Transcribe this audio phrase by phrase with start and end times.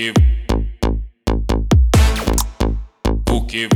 [0.00, 0.14] que
[3.30, 3.66] o que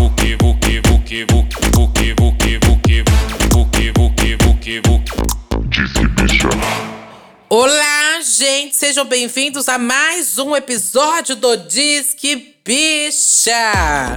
[0.00, 4.10] o que o que o que o que o que o que o que o
[4.10, 5.22] que o que o que
[7.48, 14.16] Olá, gente, sejam bem-vindos a mais um episódio do Disque Bicha.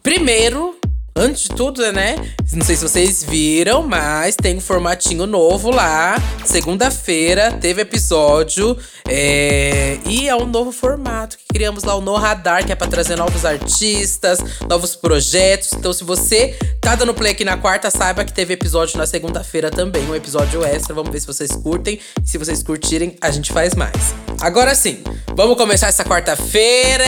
[0.00, 0.78] Primeiro,
[1.16, 2.16] Antes de tudo, né?
[2.52, 6.16] Não sei se vocês viram, mas tem um formatinho novo lá.
[6.44, 8.76] Segunda-feira teve episódio.
[9.08, 9.98] É...
[10.06, 13.16] E é um novo formato que criamos lá o No Radar, que é pra trazer
[13.16, 15.72] novos artistas, novos projetos.
[15.72, 19.70] Então, se você tá dando play aqui na quarta, saiba que teve episódio na segunda-feira
[19.70, 20.94] também, um episódio extra.
[20.94, 22.00] Vamos ver se vocês curtem.
[22.24, 24.14] Se vocês curtirem, a gente faz mais.
[24.40, 25.02] Agora sim,
[25.36, 27.04] vamos começar essa quarta-feira.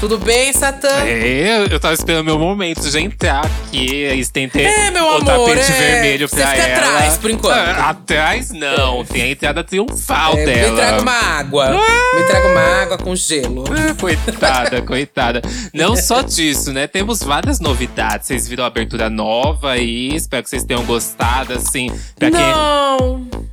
[0.00, 0.88] Tudo bem, Satã?
[1.04, 5.72] É, eu tava esperando meu momento de entrar aqui, estender É, meu o amor, tapete
[5.72, 5.74] é.
[5.74, 6.86] vermelho Você pra fica ela.
[6.88, 7.56] atrás, por enquanto.
[7.56, 10.70] Ah, atrás não, tem a entrada triunfal É, dela.
[10.70, 11.70] me traga uma água.
[11.70, 13.64] Me traga uma água com gelo.
[13.70, 15.42] Ah, Coitada, coitada.
[15.72, 16.86] Não só disso, né?
[16.86, 18.26] Temos várias novidades.
[18.26, 20.14] Vocês viram a abertura nova aí.
[20.14, 21.90] Espero que vocês tenham gostado, assim.
[22.18, 23.51] Pra quem.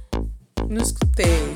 [0.70, 0.84] Não.
[0.84, 1.26] Escutei.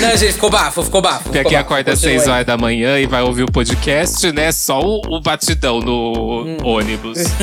[0.00, 1.30] Não, gente, ficou bafo, ficou bafo.
[1.30, 1.56] Quem bafo.
[1.56, 2.34] acorda às Continua 6 aí.
[2.34, 4.52] horas da manhã e vai ouvir o podcast, né?
[4.52, 6.56] Só o, o batidão no Hum.
[6.62, 7.18] ônibus.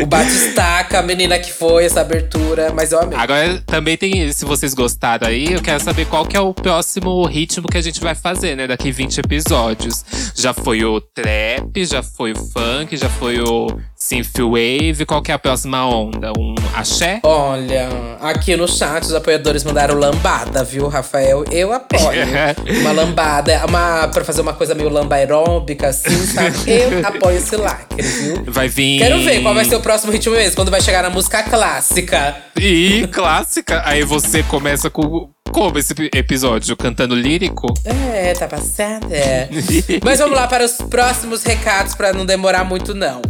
[0.00, 3.18] O Batistaca, a menina que foi essa abertura, mas eu amei.
[3.18, 7.24] Agora também tem, se vocês gostaram aí, eu quero saber qual que é o próximo
[7.26, 8.66] ritmo que a gente vai fazer, né?
[8.66, 10.04] Daqui 20 episódios.
[10.34, 13.66] Já foi o trap, já foi o funk, já foi o
[13.98, 15.04] synthwave.
[15.04, 16.32] Qual que é a próxima onda?
[16.38, 17.20] Um axé?
[17.24, 17.88] Olha,
[18.20, 21.44] aqui no chat os apoiadores mandaram lambada, viu, Rafael?
[21.50, 22.22] Eu apoio.
[22.80, 26.56] uma lambada, uma, pra fazer uma coisa meio lamba aeróbica, assim, sabe?
[26.66, 28.44] Eu apoio esse lacre, viu?
[28.46, 29.00] Vai vir.
[29.00, 32.36] Quero ver qual vai ser o próximo ritmo mesmo, quando vai chegar na música clássica.
[32.56, 33.82] E clássica.
[33.84, 35.28] Aí você começa com.
[35.50, 36.76] Como esse episódio?
[36.76, 37.72] Cantando lírico?
[37.82, 39.06] É, tá passada.
[40.04, 43.22] Mas vamos lá para os próximos recados pra não demorar muito, não.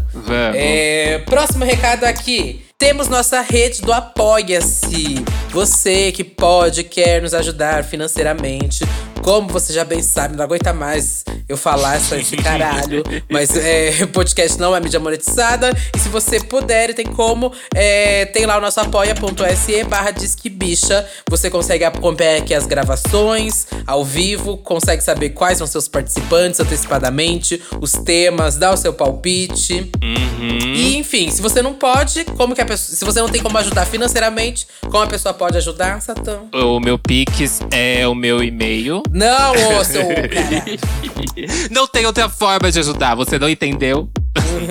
[0.55, 2.65] É, próximo recado aqui.
[2.79, 5.25] Temos nossa rede do Apoia-se.
[5.51, 8.85] Você que pode, quer nos ajudar financeiramente.
[9.23, 13.03] Como você já bem sabe, não aguenta mais eu falar essa de caralho.
[13.29, 15.71] Mas é, podcast não é mídia monetizada.
[15.95, 17.53] E se você puder, tem como.
[17.75, 21.07] é, tem lá o nosso apoia.se barra Disque Bicha.
[21.29, 26.61] Você consegue acompanhar aqui as gravações ao vivo, consegue saber quais vão ser os participantes
[26.61, 29.91] antecipadamente, os temas, dá o seu palpite.
[30.03, 30.75] Uhum.
[30.75, 32.97] E enfim, se você não pode, como que a pessoa.
[32.97, 36.41] Se você não tem como ajudar financeiramente, como a pessoa pode ajudar, Satã?
[36.53, 39.03] O meu Pix é o meu e-mail.
[39.11, 40.03] Não, ô seu.
[41.71, 44.11] Não tem outra forma de ajudar, você não entendeu?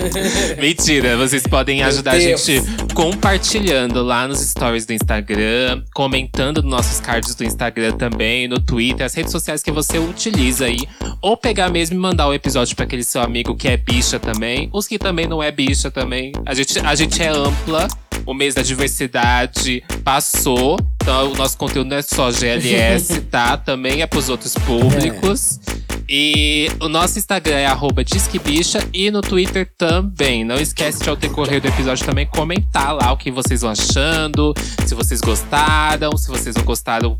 [0.59, 2.61] Mentira, vocês podem ajudar a gente
[2.93, 9.05] compartilhando lá nos stories do Instagram, comentando nos nossos cards do Instagram também, no Twitter,
[9.05, 10.79] as redes sociais que você utiliza aí.
[11.21, 14.69] Ou pegar mesmo e mandar o episódio para aquele seu amigo que é bicha também,
[14.73, 16.33] os que também não é bicha também.
[16.45, 17.87] A gente, a gente é ampla.
[18.25, 20.77] O mês da diversidade passou.
[21.01, 23.57] Então, o nosso conteúdo não é só GLS, tá?
[23.57, 25.59] Também é pros outros públicos.
[26.09, 30.45] E o nosso Instagram é arroba disquebicha e no Twitter também.
[30.45, 34.53] Não esquece de ao decorrer do episódio também comentar lá o que vocês vão achando,
[34.85, 37.19] se vocês gostaram, se vocês não gostaram,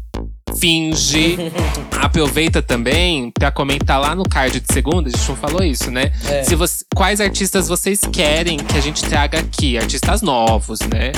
[0.55, 1.37] finge.
[1.99, 6.11] Aproveita também pra comentar lá no card de segunda, a gente não falou isso, né?
[6.29, 6.43] É.
[6.43, 9.77] Se você, quais artistas vocês querem que a gente traga aqui?
[9.77, 11.11] Artistas novos, né?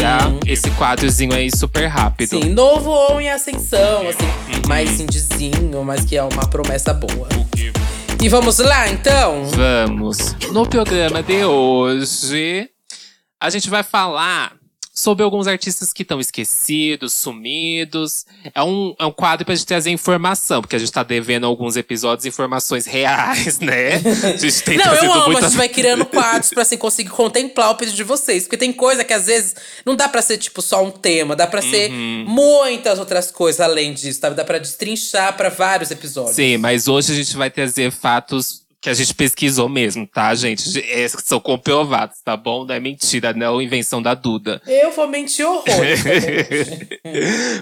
[0.00, 0.32] Tá?
[0.46, 2.30] Esse quadrozinho aí super rápido.
[2.40, 7.28] Sim, novo ou em ascensão, assim, mais indizinho, mas que é uma promessa boa.
[8.22, 9.44] E vamos lá, então?
[9.44, 10.34] Vamos.
[10.52, 12.68] No programa de hoje,
[13.40, 14.52] a gente vai falar
[14.98, 18.24] sobre alguns artistas que estão esquecidos, sumidos.
[18.54, 21.76] É um, é um quadro pra gente trazer informação, porque a gente tá devendo alguns
[21.76, 23.96] episódios informações reais, né?
[23.96, 27.10] A gente tem Não, eu amo, a muita- gente vai criando quadros pra assim, conseguir
[27.10, 28.44] contemplar o pedido de vocês.
[28.44, 31.46] Porque tem coisa que às vezes não dá pra ser, tipo, só um tema, dá
[31.46, 32.24] pra ser Uhum.
[32.26, 34.34] muitas outras coisas além disso, sabe?
[34.34, 36.36] Dá pra destrinchar pra vários episódios.
[36.36, 40.78] Sim, mas hoje a gente vai trazer fatos que a gente pesquisou mesmo, tá, gente?
[40.80, 42.64] É, são comprovados, tá bom?
[42.64, 44.62] Não é mentira, não é invenção da Duda.
[44.64, 46.04] Eu vou mentir horrores.
[46.06, 47.00] gente.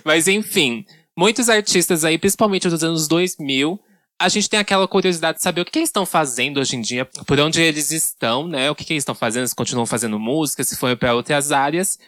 [0.05, 0.85] Mas enfim,
[1.17, 3.81] muitos artistas aí, principalmente dos anos 2000,
[4.21, 6.82] a gente tem aquela curiosidade de saber o que, que eles estão fazendo hoje em
[6.82, 8.70] dia, por onde eles estão, né?
[8.70, 11.99] O que, que eles estão fazendo, se continuam fazendo música, se foram para outras áreas.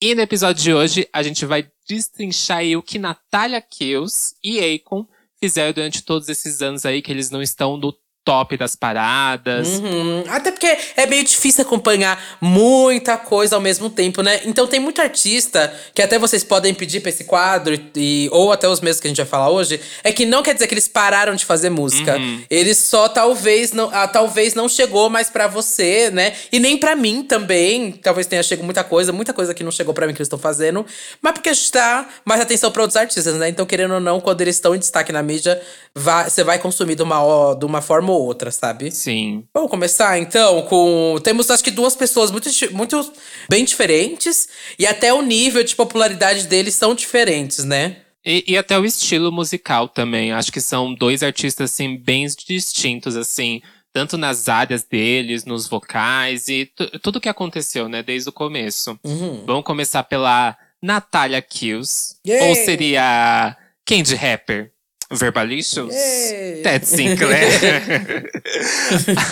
[0.00, 4.60] E no episódio de hoje, a gente vai destrinchar aí o que Natália Kills e
[4.60, 5.06] Akon
[5.38, 7.92] fizeram durante todos esses anos aí que eles não estão no
[8.24, 9.68] top das paradas.
[9.68, 10.24] Uhum.
[10.28, 14.40] Até porque é meio difícil acompanhar muita coisa ao mesmo tempo, né?
[14.44, 18.68] Então tem muito artista que até vocês podem pedir pra esse quadro, e, ou até
[18.68, 20.86] os mesmos que a gente vai falar hoje, é que não quer dizer que eles
[20.86, 22.16] pararam de fazer música.
[22.16, 22.42] Uhum.
[22.48, 26.34] Eles só talvez não, ah, talvez não chegou mais pra você, né?
[26.52, 27.92] E nem pra mim também.
[27.92, 30.38] Talvez tenha chegado muita coisa, muita coisa que não chegou pra mim que eles estão
[30.38, 30.86] fazendo.
[31.20, 33.48] Mas porque a gente dá mais atenção pra outros artistas, né?
[33.48, 35.60] Então, querendo ou não, quando eles estão em destaque na mídia,
[35.94, 38.90] vai, você vai consumir de uma, de uma forma ou outra, sabe?
[38.90, 39.44] Sim.
[39.54, 41.16] Vamos começar então com.
[41.22, 43.12] Temos acho que duas pessoas muito, muito
[43.48, 44.48] bem diferentes
[44.78, 47.96] e até o nível de popularidade deles são diferentes, né?
[48.24, 50.30] E, e até o estilo musical também.
[50.32, 53.60] Acho que são dois artistas, assim, bem distintos, assim.
[53.92, 58.02] Tanto nas áreas deles, nos vocais e tu- tudo que aconteceu, né?
[58.02, 58.98] Desde o começo.
[59.04, 59.42] Uhum.
[59.44, 62.14] Vamos começar pela Natalia Kills.
[62.48, 64.71] Ou seria Candy Rapper?
[65.12, 65.94] Verbalicious?
[65.94, 66.62] Yay!
[66.62, 68.30] Ted Sinclair.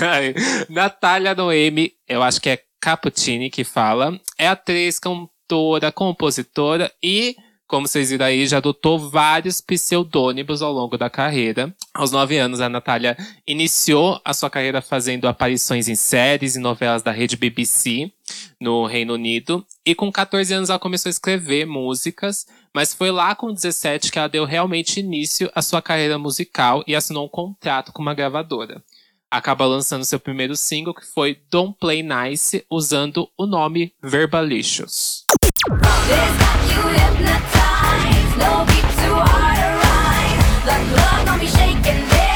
[0.02, 0.34] Ai,
[0.68, 4.18] Natália Noemi, eu acho que é Cappuccini que fala.
[4.38, 7.36] É atriz, cantora, compositora e,
[7.70, 11.72] como vocês viram aí, já adotou vários pseudônimos ao longo da carreira.
[11.94, 17.00] Aos nove anos, a Natália iniciou a sua carreira fazendo aparições em séries e novelas
[17.00, 18.10] da rede BBC
[18.60, 19.64] no Reino Unido.
[19.86, 22.44] E com 14 anos ela começou a escrever músicas,
[22.74, 26.96] mas foi lá com 17 que ela deu realmente início à sua carreira musical e
[26.96, 28.82] assinou um contrato com uma gravadora.
[29.30, 35.24] Acaba lançando seu primeiro single, que foi Don't Play Nice, usando o nome Verbalicious.
[41.40, 42.30] Be shaking, they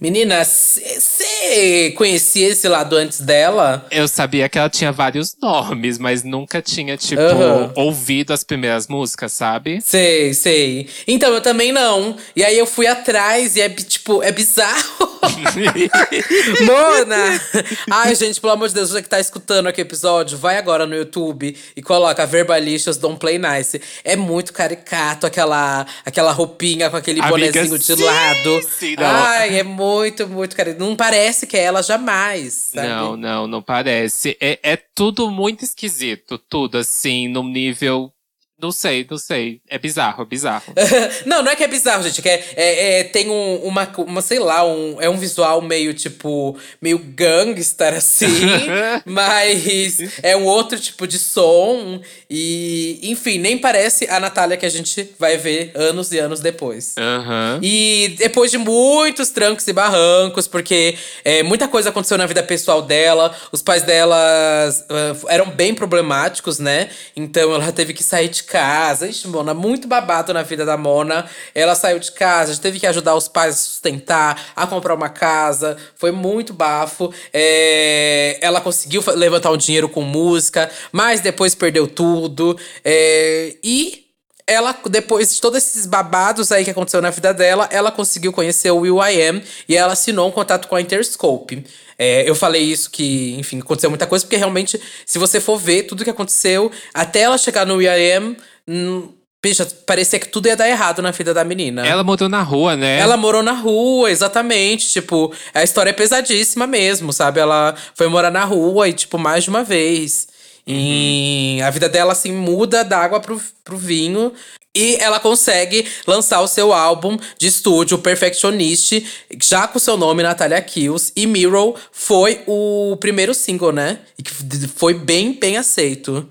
[0.00, 3.86] Menina, você conhecia esse lado antes dela?
[3.92, 7.72] Eu sabia que ela tinha vários nomes, mas nunca tinha, tipo, Aham.
[7.76, 9.80] ouvido as primeiras músicas, sabe?
[9.80, 10.88] Sei, sei.
[11.06, 12.16] Então, eu também não.
[12.34, 15.14] E aí eu fui atrás e é, tipo, é bizarro.
[16.66, 17.40] Mona!
[17.88, 20.86] Ai, gente, pelo amor de Deus, você que tá escutando aqui o episódio, vai agora
[20.86, 23.80] no YouTube e coloca Verbalicious Don't Play Nice.
[24.02, 28.60] É muito caricato aquela, aquela roupinha com aquele Amiga, bonezinho de sim, lado.
[28.78, 28.96] sim.
[28.98, 29.83] Ai, é muito,
[30.28, 30.84] muito caricato.
[30.84, 32.88] Não parece que é ela jamais, sabe?
[32.88, 34.36] Não, não, não parece.
[34.40, 36.38] É, é tudo muito esquisito.
[36.38, 38.12] Tudo, assim, num nível.
[38.60, 39.60] Não sei, não sei.
[39.68, 40.72] É bizarro, é bizarro.
[41.26, 42.22] não, não é que é bizarro, gente.
[42.22, 45.92] Que é, é- é- tem um, uma, uma, sei lá, um, é um visual meio,
[45.92, 48.26] tipo, meio gangster, assim.
[49.04, 52.00] mas é um outro tipo de som.
[52.30, 56.94] E, enfim, nem parece a Natália que a gente vai ver anos e anos depois.
[56.96, 57.58] Aham.
[57.62, 62.80] E depois de muitos trancos e barrancos, porque é, muita coisa aconteceu na vida pessoal
[62.82, 66.88] dela, os pais dela ah, eram bem problemáticos, né?
[67.16, 69.08] Então ela teve que sair de casa.
[69.08, 71.26] Ixi, Mona, muito babado na vida da Mona.
[71.54, 75.76] Ela saiu de casa, teve que ajudar os pais a sustentar, a comprar uma casa.
[75.96, 77.12] Foi muito bafo.
[77.32, 82.58] É, ela conseguiu levantar um dinheiro com música, mas depois perdeu tudo.
[82.84, 84.03] É, e
[84.46, 88.70] ela, depois de todos esses babados aí que aconteceu na vida dela, ela conseguiu conhecer
[88.70, 91.64] o Will I Am e ela assinou um contato com a Interscope.
[91.98, 95.84] É, eu falei isso que, enfim, aconteceu muita coisa, porque realmente, se você for ver
[95.84, 98.36] tudo que aconteceu, até ela chegar no Will I Am,
[98.68, 99.08] hum,
[99.42, 101.86] bicha, parecia que tudo ia dar errado na vida da menina.
[101.86, 102.98] Ela morou na rua, né?
[102.98, 104.90] Ela morou na rua, exatamente.
[104.90, 107.40] Tipo, a história é pesadíssima mesmo, sabe?
[107.40, 110.33] Ela foi morar na rua e, tipo, mais de uma vez.
[110.66, 114.32] E a vida dela, assim, muda da água pro, pro vinho.
[114.76, 119.06] E ela consegue lançar o seu álbum de estúdio, Perfectionist,
[119.40, 121.12] já com o seu nome, Natalia Kills.
[121.14, 124.00] E Mirror foi o primeiro single, né?
[124.18, 124.32] E que
[124.66, 126.28] foi bem, bem aceito.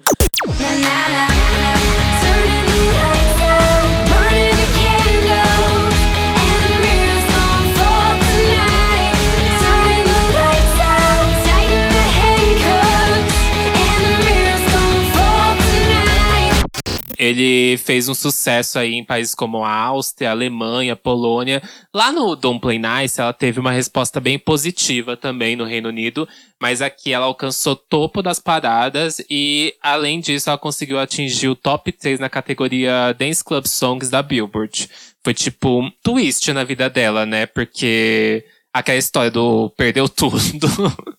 [17.24, 21.64] Ele fez um sucesso aí em países como a Áustria, Alemanha, Polônia.
[21.94, 26.28] Lá no Don't Play Nice, ela teve uma resposta bem positiva também no Reino Unido.
[26.62, 31.94] Mas aqui ela alcançou topo das paradas e, além disso, ela conseguiu atingir o top
[31.94, 34.90] 3 na categoria Dance Club Songs da Billboard.
[35.24, 37.46] Foi tipo um twist na vida dela, né?
[37.46, 40.36] Porque aquela história do perdeu tudo.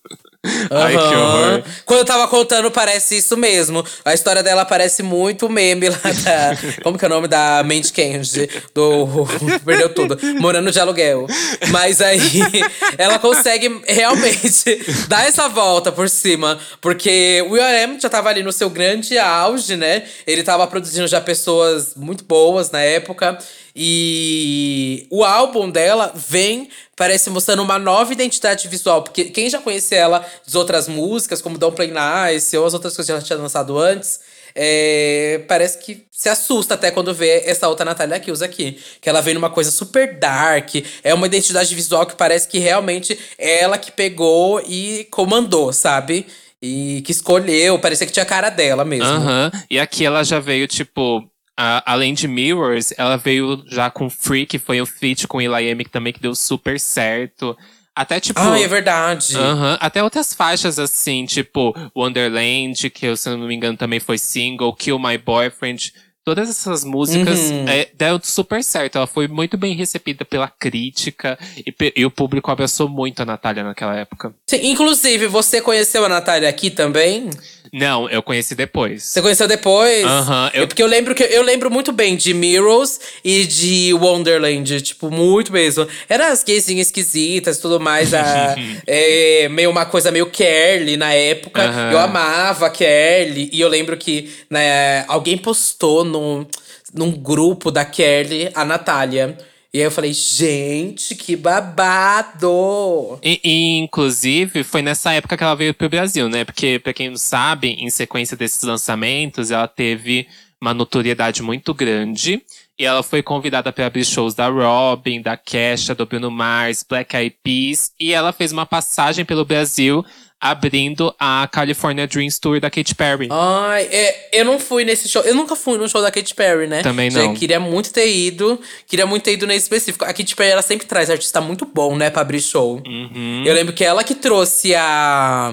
[0.69, 1.63] Ai, que horror.
[1.85, 3.83] Quando eu tava contando, parece isso mesmo.
[4.03, 6.57] A história dela parece muito meme lá da.
[6.83, 8.49] Como que é o nome da Mandy Candy?
[8.73, 9.27] Do.
[9.65, 10.17] Perdeu tudo.
[10.39, 11.27] Morando de aluguel.
[11.69, 12.19] Mas aí
[12.97, 16.59] ela consegue realmente dar essa volta por cima.
[16.81, 20.03] Porque o Will.i.am já tava ali no seu grande auge, né?
[20.25, 23.37] Ele tava produzindo já pessoas muito boas na época.
[23.75, 29.03] E o álbum dela vem, parece, mostrando uma nova identidade visual.
[29.03, 32.95] Porque quem já conhece ela de outras músicas, como Don't Play Nice ou as outras
[32.95, 34.21] coisas que ela tinha lançado antes,
[34.55, 38.79] é, parece que se assusta até quando vê essa outra Natália Kills aqui.
[39.01, 40.75] Que ela vem numa coisa super dark.
[41.03, 46.25] É uma identidade visual que parece que realmente é ela que pegou e comandou, sabe?
[46.61, 49.05] E que escolheu, parecia que tinha a cara dela mesmo.
[49.05, 49.51] Aham.
[49.69, 51.29] E aqui ela já veio, tipo.
[51.57, 55.83] A- além de Mirrors, ela veio já com Free, que foi o feat com Will.i.am,
[55.85, 57.55] também que deu super certo.
[57.95, 58.39] Até, tipo…
[58.39, 59.37] Ah, é verdade.
[59.37, 64.17] Aham, Até outras faixas, assim, tipo Wonderland, que se eu não me engano, também foi
[64.17, 65.93] single, Kill My Boyfriend.
[66.25, 67.65] Todas essas músicas Uhum.
[67.69, 68.97] é, deram super certo.
[68.97, 73.63] Ela foi muito bem recebida pela crítica e, e o público abraçou muito a Natália
[73.63, 74.33] naquela época.
[74.49, 77.29] Sim, inclusive, você conheceu a Natália aqui também?
[77.77, 79.03] Não, eu conheci depois.
[79.03, 80.05] Você conheceu depois?
[80.05, 83.93] Aham, eu- É porque eu lembro que eu lembro muito bem de Mirrors e de
[83.93, 85.85] Wonderland, tipo, muito mesmo.
[86.07, 88.13] Eram as gaysinhas esquisitas e tudo mais.
[88.13, 88.55] A,
[88.87, 91.63] é, meio uma coisa meio Kerly na época.
[91.63, 91.91] Aham.
[91.91, 93.49] Eu amava Kerly.
[93.51, 96.45] E eu lembro que né, alguém postou num,
[96.93, 99.37] num grupo da Kerly a Natália.
[99.75, 103.19] E aí eu falei, gente, que babado!
[103.21, 106.45] E, e, inclusive, foi nessa época que ela veio pro Brasil, né?
[106.45, 110.29] Porque, pra quem não sabe, em sequência desses lançamentos, ela teve
[110.61, 112.41] uma notoriedade muito grande.
[112.79, 117.13] E ela foi convidada para abrir shows da Robin, da Kesha, do Bruno Mars, Black
[117.13, 117.91] Eyed Peas.
[117.99, 120.05] E ela fez uma passagem pelo Brasil,
[120.39, 123.27] abrindo a California Dreams Tour da Katy Perry.
[123.31, 125.21] Ai, é, eu não fui nesse show.
[125.23, 126.81] Eu nunca fui no show da Katy Perry, né?
[126.83, 127.33] Também não.
[127.33, 128.59] queria muito ter ido.
[128.85, 130.05] Queria muito ter ido nesse específico.
[130.05, 132.09] A Katy Perry, ela sempre traz artista muito bom, né?
[132.09, 132.81] Pra abrir show.
[132.85, 133.43] Uhum.
[133.45, 135.51] Eu lembro que ela que trouxe a.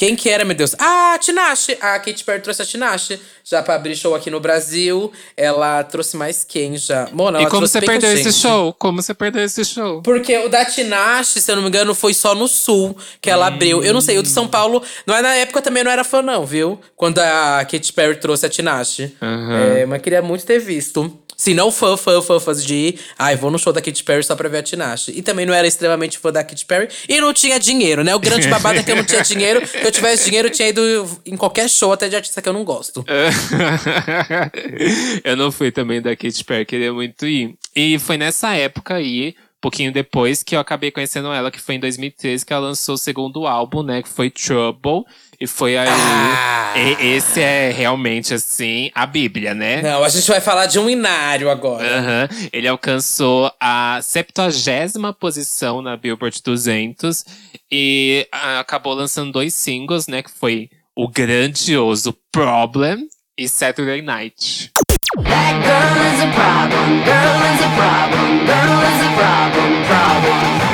[0.00, 0.74] Quem que era, meu Deus?
[0.78, 1.76] Ah, a Tinashe.
[1.78, 3.20] A Katy Perry trouxe a Tinashe.
[3.44, 5.12] Já pra abrir show aqui no Brasil.
[5.36, 7.06] Ela trouxe mais quem já?
[7.12, 8.26] Mona, E como você perdeu gente.
[8.26, 8.72] esse show?
[8.78, 10.00] Como você perdeu esse show?
[10.00, 13.48] Porque o da Tinashe, se eu não me engano, foi só no sul que ela
[13.48, 13.84] abriu.
[13.84, 16.22] Eu não sei, o de São Paulo, não é na época também não era fã,
[16.22, 16.80] não, viu?
[16.96, 19.14] Quando a Katy Perry trouxe a Tinashe.
[19.20, 19.60] Aham.
[19.80, 21.14] É, mas queria muito ter visto.
[21.40, 24.22] Se não fã, fã, fã, fãs de ir, ai, vou no show da Katy Perry
[24.22, 25.10] só pra ver a Tinashe.
[25.16, 28.14] E também não era extremamente fã da Katy Perry e não tinha dinheiro, né?
[28.14, 29.66] O grande babado é que eu não tinha dinheiro.
[29.66, 30.82] Se eu tivesse dinheiro, eu tinha ido
[31.24, 33.02] em qualquer show, até de artista que eu não gosto.
[35.24, 37.54] eu não fui também da Katy Perry, queria muito ir.
[37.74, 41.80] E foi nessa época aí, pouquinho depois, que eu acabei conhecendo ela, que foi em
[41.80, 44.02] 2013, que ela lançou o segundo álbum, né?
[44.02, 45.06] Que foi Trouble.
[45.40, 45.88] E foi aí.
[45.88, 46.74] Ah.
[46.76, 49.80] e- esse é realmente, assim, a Bíblia, né?
[49.80, 51.86] Não, a gente vai falar de um inário agora.
[51.98, 52.28] Aham.
[52.52, 57.24] Ele alcançou a 70 posição na Billboard 200
[57.72, 60.22] e ah, acabou lançando dois singles, né?
[60.22, 64.70] Que foi o grandioso Problem e Saturday Night.
[65.16, 70.69] That girl is a problem, girl is a problem, girl is a problem, problem.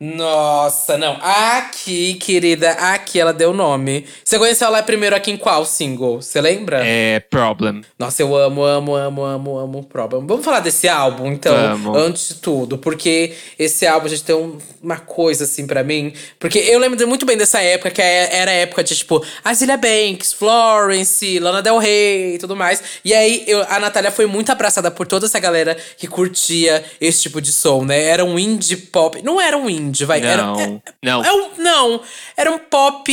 [0.00, 1.18] Nossa, não.
[1.22, 4.06] Aqui, querida, aqui ela deu nome.
[4.24, 6.20] Você conheceu ela primeiro aqui em qual single?
[6.20, 6.82] Você lembra?
[6.84, 7.82] É Problem.
[7.98, 10.26] Nossa, eu amo, amo, amo, amo, amo Problem.
[10.26, 11.96] Vamos falar desse álbum, então, Vamos.
[12.02, 12.76] antes de tudo.
[12.78, 16.12] Porque esse álbum, a gente tem um- uma coisa, assim, pra mim.
[16.38, 19.76] Porque eu lembro muito bem dessa época, que é- era a época de, tipo, Azilia
[19.76, 22.82] Banks, Florence, Lana Del Rey e tudo mais.
[23.04, 27.22] E aí, eu- a Natália foi muito abraçada por toda essa galera que curtia esse
[27.22, 28.04] tipo de som, né?
[28.04, 29.20] Era um indie pop.
[29.22, 30.20] Não era um indie, vai.
[30.20, 31.24] Era, Não, é- não.
[31.24, 32.02] é um, não,
[32.36, 33.10] era um pop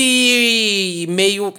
[1.10, 1.54] meio.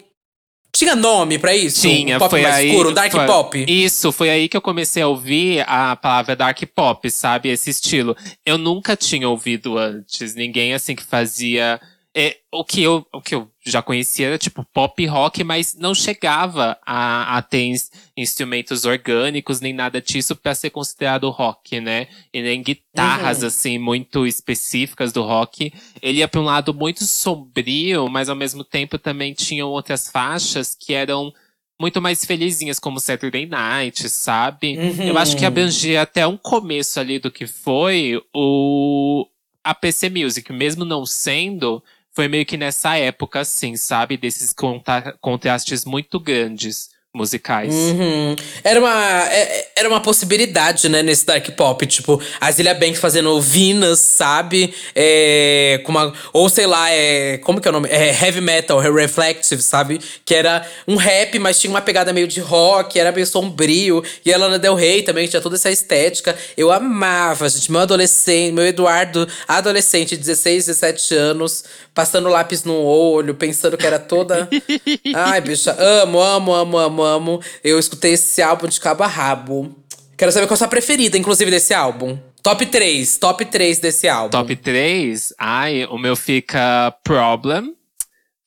[0.76, 1.83] Tinha nome pra isso?
[1.83, 2.69] Tinha, um pop foi mais aí.
[2.69, 3.64] escuro, um dark foi- pop.
[3.69, 7.49] Isso, foi aí que eu comecei a ouvir a palavra dark pop, sabe?
[7.49, 8.16] Esse estilo.
[8.45, 10.35] Eu nunca tinha ouvido antes.
[10.35, 11.81] Ninguém assim que fazia.
[12.16, 15.92] É, o, que eu, o que eu já conhecia era tipo pop rock, mas não
[15.92, 22.06] chegava a, a ter ins- instrumentos orgânicos nem nada disso pra ser considerado rock, né?
[22.33, 23.49] E nem guitarras Uhum.
[23.49, 25.73] assim muito específicas do rock.
[26.00, 30.73] Ele ia pra um lado muito sombrio, mas ao mesmo tempo também tinham outras faixas
[30.75, 31.33] que eram
[31.80, 34.78] muito mais felizinhas, como Saturday Night, sabe?
[34.78, 35.09] Uhum.
[35.09, 39.26] Eu acho que abrangia até um começo ali do que foi o
[39.64, 41.83] a PC Music, mesmo não sendo,
[42.14, 44.16] foi meio que nessa época, assim, sabe?
[44.16, 44.54] Desses
[45.21, 47.73] contrastes muito grandes musicais.
[47.73, 48.35] Uhum.
[48.64, 51.87] Era uma, é- era uma possibilidade, né, nesse dark pop.
[51.87, 54.75] Tipo, a Zilia Banks fazendo Vinas, sabe?
[54.94, 57.88] É, com uma, ou sei lá, é, como que é o nome?
[57.88, 60.00] É heavy metal, é reflective, sabe?
[60.25, 64.02] Que era um rap, mas tinha uma pegada meio de rock, era meio sombrio.
[64.26, 66.35] E a Lana Del Rey também tinha toda essa estética.
[66.56, 67.71] Eu amava, gente.
[67.71, 73.99] Meu adolescente, meu Eduardo, adolescente, 16, 17 anos, passando lápis no olho, pensando que era
[74.00, 74.49] toda.
[75.14, 77.40] Ai, bicha, amo, amo, amo, amo, amo.
[77.62, 79.75] Eu escutei esse álbum de cabo a rabo.
[80.16, 82.18] Quero saber qual é a sua preferida, inclusive, desse álbum.
[82.42, 84.30] Top 3, top 3 desse álbum.
[84.30, 87.75] Top 3, ai, o meu fica Problem.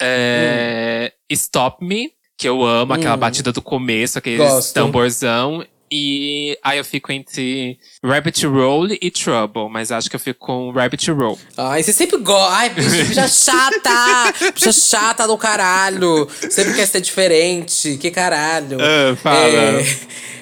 [0.02, 4.74] é, Stop Me, que eu amo, aquela batida do começo, aquele Gosto.
[4.74, 5.66] tamborzão.
[5.90, 10.72] E aí eu fico entre Rabbit Roll e Trouble, mas acho que eu fico com
[10.72, 11.40] Rabbit Roll.
[11.56, 12.56] Ai, você sempre gosta.
[12.56, 14.34] Ai, bicha, bicha chata!
[14.54, 16.28] bicha chata do caralho!
[16.50, 17.98] Sempre quer ser diferente.
[17.98, 18.78] Que caralho.
[18.82, 19.48] Ah, fala.
[19.48, 19.86] É,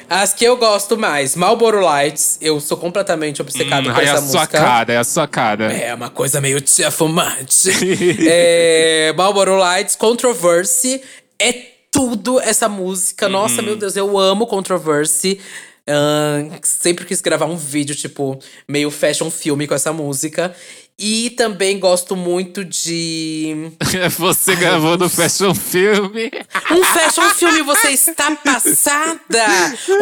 [0.09, 1.35] as que eu gosto mais.
[1.35, 2.37] Marlboro Lights.
[2.41, 4.57] Eu sou completamente obcecado Hum, ai, é essa a sua música.
[4.59, 5.73] cara, é a sua cara.
[5.73, 7.69] É uma coisa meio tia fumante.
[8.27, 11.01] é, Marlboro Lights, Controversy.
[11.39, 13.29] É tudo essa música.
[13.29, 13.67] Nossa, Uhum.
[13.67, 15.39] meu Deus, eu amo Controversy.
[15.87, 20.53] Ahn, sempre quis gravar um vídeo, tipo, meio fashion filme com essa música.
[20.97, 23.69] E também gosto muito de.
[24.17, 26.31] Você gravou no Fashion Filme.
[26.71, 29.45] Um fashion filme, você está passada!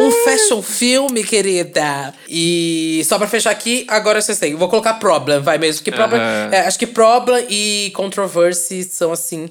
[0.00, 2.14] Um fashion filme, querida!
[2.28, 4.54] E só pra fechar aqui, agora vocês têm.
[4.54, 5.82] Vou colocar Problem, vai mesmo.
[5.84, 6.50] Que problem, Aham.
[6.52, 9.50] é, acho que Problem e Controversy são, assim,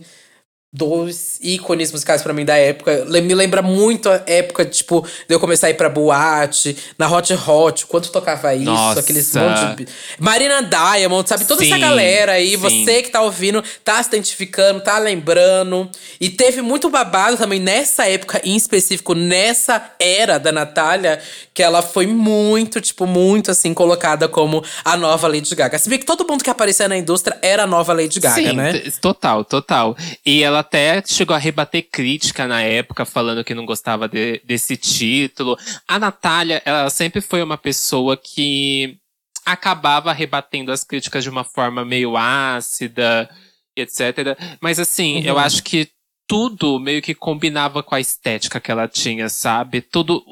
[0.73, 3.05] dois ícones musicais pra mim da época.
[3.05, 7.31] Me lembra muito a época, tipo, de eu começar a ir pra boate, na Hot
[7.47, 9.01] Hot, quanto tocava isso, Nossa.
[9.01, 9.87] aqueles monte de.
[10.17, 11.45] Marina Diamond, sabe?
[11.45, 12.57] Toda essa Sim, galera aí, sim.
[12.57, 15.87] você que tá ouvindo, tá se identificando, tá lembrando.
[16.19, 21.21] E teve muito babado também nessa época, em específico, nessa era da Natália,
[21.53, 25.77] que ela foi muito, tipo, muito assim, colocada como a nova Lady Gaga.
[25.77, 28.53] Se bem que todo mundo que aparecia na indústria era a nova Lady Gaga, Sim,
[28.53, 28.81] né?
[28.99, 29.95] total, total.
[30.25, 34.75] E ela até chegou a rebater crítica na época, falando que não gostava de- desse
[34.77, 35.57] título.
[35.87, 38.97] A Natália, ela sempre foi uma pessoa que
[39.45, 43.29] acabava rebatendo as críticas de uma forma meio ácida,
[43.75, 44.37] etc.
[44.61, 45.89] Mas assim, eu acho que
[46.27, 49.81] tudo meio que combinava com a estética que ela tinha, sabe?
[49.81, 50.23] Tudo,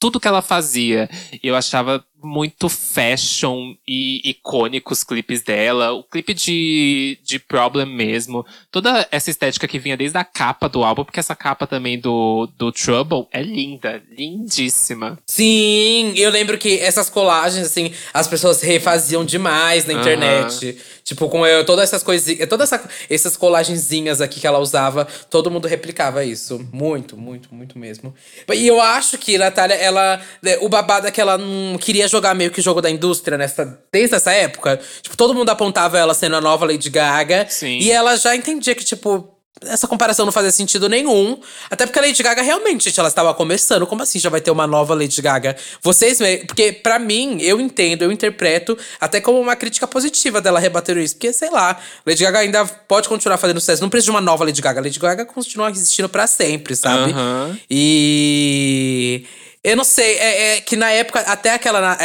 [0.00, 1.08] tudo que ela fazia.
[1.42, 5.92] Eu achava muito fashion e icônico os clipes dela.
[5.92, 8.44] O clipe de, de Problem mesmo.
[8.70, 12.48] Toda essa estética que vinha desde a capa do álbum, porque essa capa também do,
[12.56, 15.18] do Trouble é linda, lindíssima.
[15.26, 20.78] Sim, eu lembro que essas colagens, assim, as pessoas refaziam demais na internet.
[21.04, 25.50] Tipo, com eu, todas essas coisinhas, todas essa, essas colagenzinhas aqui que ela usava, todo
[25.50, 26.58] mundo replicava isso.
[26.72, 28.12] Muito, muito, muito mesmo.
[28.52, 30.20] E eu acho que Natália, ela.
[30.42, 33.78] né, O babado é que ela não queria jogar meio que jogo da indústria nessa,
[33.92, 34.80] desde essa época.
[35.02, 37.46] Tipo, todo mundo apontava ela sendo a nova Lady Gaga.
[37.48, 37.78] Sim.
[37.78, 39.32] E ela já entendia que, tipo.
[39.62, 41.40] Essa comparação não fazia sentido nenhum.
[41.70, 43.86] Até porque a Lady Gaga realmente, gente, ela estava começando.
[43.86, 45.56] Como assim já vai ter uma nova Lady Gaga?
[45.80, 46.18] Vocês.
[46.46, 51.14] Porque, pra mim, eu entendo, eu interpreto até como uma crítica positiva dela rebater isso.
[51.14, 53.80] Porque, sei lá, Lady Gaga ainda pode continuar fazendo sucesso.
[53.80, 54.82] Não precisa de uma nova Lady Gaga.
[54.82, 57.12] Lady Gaga continua existindo pra sempre, sabe?
[57.12, 57.58] Aham.
[57.70, 59.24] E.
[59.66, 61.80] Eu não sei, é, é que na época, até aquela.
[61.80, 61.96] na-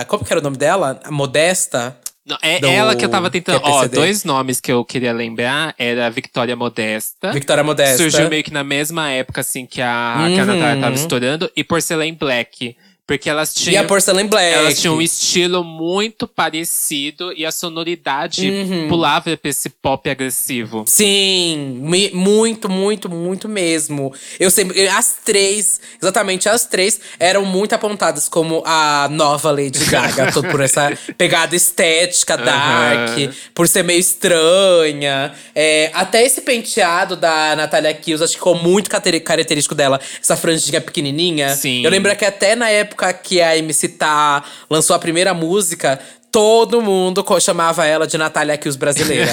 [0.00, 1.00] A, como que era o nome dela?
[1.04, 1.96] A Modesta.
[2.24, 3.56] Não, é Do- ela que eu tava tentando.
[3.56, 3.96] é Ó, PCD.
[3.96, 7.32] dois nomes que eu queria lembrar era Victoria Modesta.
[7.32, 7.98] Victoria Modesta.
[7.98, 11.50] Surgiu meio que na mesma época, assim, que a, que a Natália tava estourando.
[11.54, 12.76] E Porcelain Black.
[13.06, 13.84] Porque elas E tinham.
[13.84, 14.54] a Porcelain Black.
[14.54, 18.88] Elas tinham um estilo muito parecido e a sonoridade Uhum.
[18.88, 20.84] pulava pra esse pop agressivo.
[20.88, 24.10] Sim, mi- muito, muito, muito mesmo.
[24.40, 24.88] Eu sempre.
[24.88, 30.32] As três, exatamente as três, eram muito apontadas como a nova Lady Gaga.
[30.50, 33.32] por essa pegada estética, dark, Aham.
[33.54, 35.34] por ser meio estranha.
[35.54, 40.80] É, até esse penteado da Natalia Kills, acho que ficou muito característico dela, essa franjinha
[40.80, 41.54] pequenininha.
[41.54, 41.84] Sim.
[41.84, 45.98] Eu lembro que até na época que a MC Tá lançou a primeira música.
[46.30, 49.30] Todo mundo chamava ela de Natália Kills brasileira.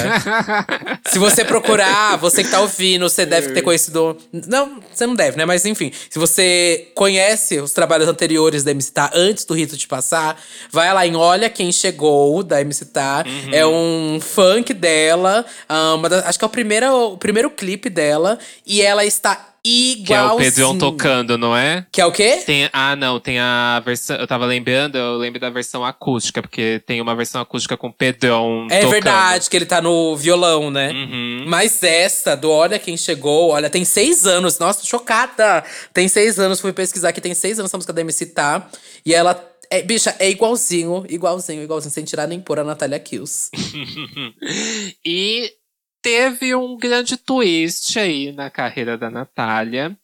[1.09, 4.15] Se você procurar, você que tá ouvindo, você deve ter conhecido.
[4.31, 5.43] Não, você não deve, né?
[5.43, 9.87] Mas enfim, se você conhece os trabalhos anteriores da MC Tá antes do rito de
[9.87, 10.39] passar,
[10.71, 13.23] vai lá em Olha Quem Chegou, da MC Tá.
[13.51, 15.43] É um funk dela.
[15.67, 18.37] ah, uma das- acho que é o primeiro, o primeiro clipe dela.
[18.63, 20.05] E ela está igualzinho.
[20.05, 21.85] Que é o Pedrão tocando, não é?
[21.91, 22.41] Que é o quê?
[22.45, 24.17] Tem, ah, não, tem a versão.
[24.17, 27.93] Eu tava lembrando, eu lembro da versão acústica, porque tem uma versão acústica com o
[27.93, 28.67] Pedrão.
[28.69, 28.91] É tocando.
[28.91, 30.91] verdade que ele tá no violão, né?
[30.91, 31.45] Uhum.
[31.47, 34.59] Mas essa, do Olha Quem Chegou, olha, tem seis anos.
[34.59, 35.63] Nossa, tô chocada.
[35.93, 38.69] Tem seis anos, fui pesquisar que tem seis anos essa música da MC Tá.
[39.05, 43.49] E ela, é, bicha, é igualzinho, igualzinho, igualzinho, sem tirar nem pôr a Natália Kills.
[45.05, 45.51] e
[46.01, 49.97] teve um grande twist aí na carreira da Natália.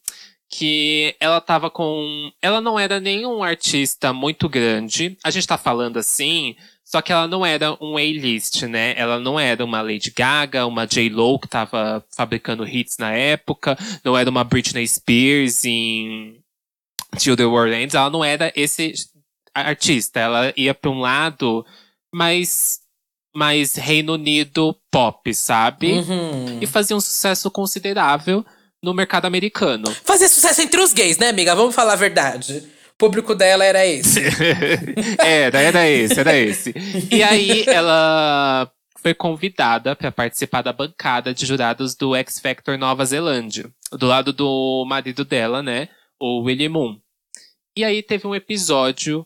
[0.50, 2.32] Que ela tava com.
[2.40, 5.14] Ela não era nenhum artista muito grande.
[5.22, 8.94] A gente tá falando assim, só que ela não era um A-list, né?
[8.96, 13.76] Ela não era uma Lady Gaga, uma J-Lo que tava fabricando hits na época.
[14.02, 16.42] Não era uma Britney Spears em
[17.18, 17.94] Till the World Ends.
[17.94, 18.94] Ela não era esse
[19.54, 20.18] artista.
[20.18, 21.62] Ela ia pra um lado
[22.10, 22.80] mais,
[23.34, 25.92] mais Reino Unido pop, sabe?
[25.92, 26.58] Uhum.
[26.60, 28.44] E fazia um sucesso considerável
[28.82, 29.90] no mercado americano.
[30.04, 31.54] Fazer sucesso entre os gays, né, amiga?
[31.54, 32.64] Vamos falar a verdade.
[32.92, 34.20] O público dela era esse.
[35.18, 36.74] era, era esse, era esse.
[37.10, 43.04] E aí ela foi convidada para participar da bancada de jurados do X Factor Nova
[43.04, 45.88] Zelândia, do lado do marido dela, né,
[46.20, 46.98] o William Moon.
[47.76, 49.24] E aí teve um episódio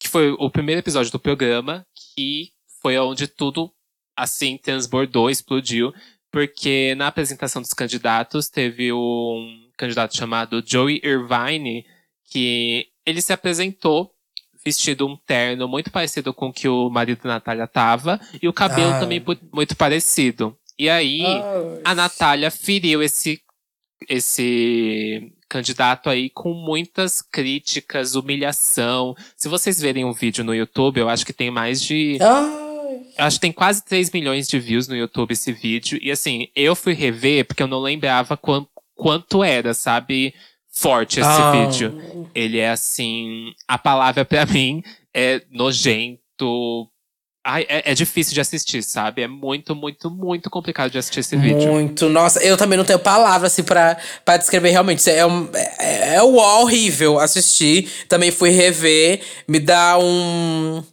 [0.00, 2.50] que foi o primeiro episódio do programa que
[2.82, 3.70] foi onde tudo
[4.16, 5.94] assim transbordou, explodiu,
[6.30, 11.86] porque na apresentação dos candidatos teve um candidato chamado Joey Irvine
[12.30, 14.10] que ele se apresentou
[14.64, 18.52] vestido um terno muito parecido com o que o marido da Natália tava e o
[18.52, 19.00] cabelo Ah.
[19.00, 20.56] também muito parecido.
[20.78, 21.22] E aí
[21.84, 23.40] a Natália feriu esse
[24.08, 29.14] esse candidato aí com muitas críticas, humilhação.
[29.36, 32.61] Se vocês verem um vídeo no YouTube, eu acho que tem mais de Ai.
[33.18, 35.98] Eu acho que tem quase 3 milhões de views no YouTube esse vídeo.
[36.02, 40.34] E assim, eu fui rever porque eu não lembrava quan- quanto era, sabe?
[40.74, 41.52] Forte esse Ah.
[41.52, 42.28] vídeo.
[42.34, 43.52] Ele é assim.
[43.68, 44.82] A palavra pra mim
[45.14, 46.88] é nojento.
[47.44, 49.20] Ai, é, é difícil de assistir, sabe?
[49.22, 51.72] É muito, muito, muito complicado de assistir esse vídeo.
[51.72, 52.08] Muito.
[52.08, 55.10] Nossa, eu também não tenho palavra assim pra, pra descrever realmente.
[55.10, 57.90] É, um, é, é uó, horrível assistir.
[58.08, 59.20] Também fui rever.
[59.48, 60.84] Me dá um.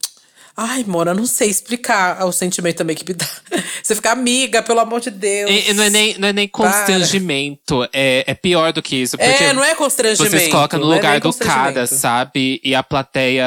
[0.61, 3.25] Ai, Mona, não sei explicar o sentimento também que me dá.
[3.81, 5.49] Você fica amiga, pelo amor de Deus.
[5.49, 9.17] E, não, é nem, não é nem constrangimento, é, é pior do que isso.
[9.17, 10.29] Porque É, não é constrangimento.
[10.29, 12.59] Vocês colocam no é lugar nem do cara, sabe?
[12.61, 13.45] E a plateia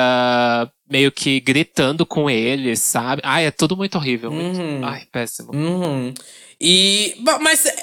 [0.90, 3.20] meio que gritando com ele, sabe?
[3.24, 4.30] Ai, é tudo muito horrível.
[4.30, 5.52] muito- Ai, péssimo.
[5.54, 6.14] Uhum.
[6.58, 7.14] E.
[7.40, 7.66] Mas.
[7.66, 7.76] é,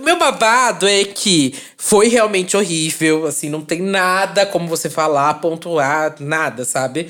[0.00, 6.16] Meu babado é que foi realmente horrível, assim, não tem nada como você falar, pontuar,
[6.18, 7.08] nada, sabe?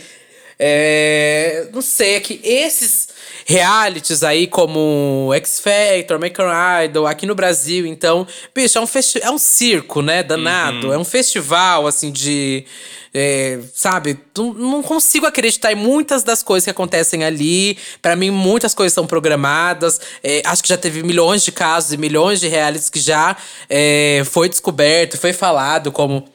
[0.59, 3.09] É, não sei, é que esses
[3.47, 6.47] realities aí, como X Factor, American
[6.85, 10.93] Idol, aqui no Brasil, então, bicho, é um, festi é um circo, né, danado.
[10.93, 12.65] É um festival, assim, de.
[13.13, 14.19] é, sabe?
[14.37, 17.77] Não, não consigo acreditar em muitas das coisas que acontecem ali.
[18.01, 20.01] Pra mim, muitas coisas são programadas.
[20.23, 23.37] É, acho que já teve milhões de casos e milhões de realities que já
[23.69, 26.27] é, foi descoberto, foi falado como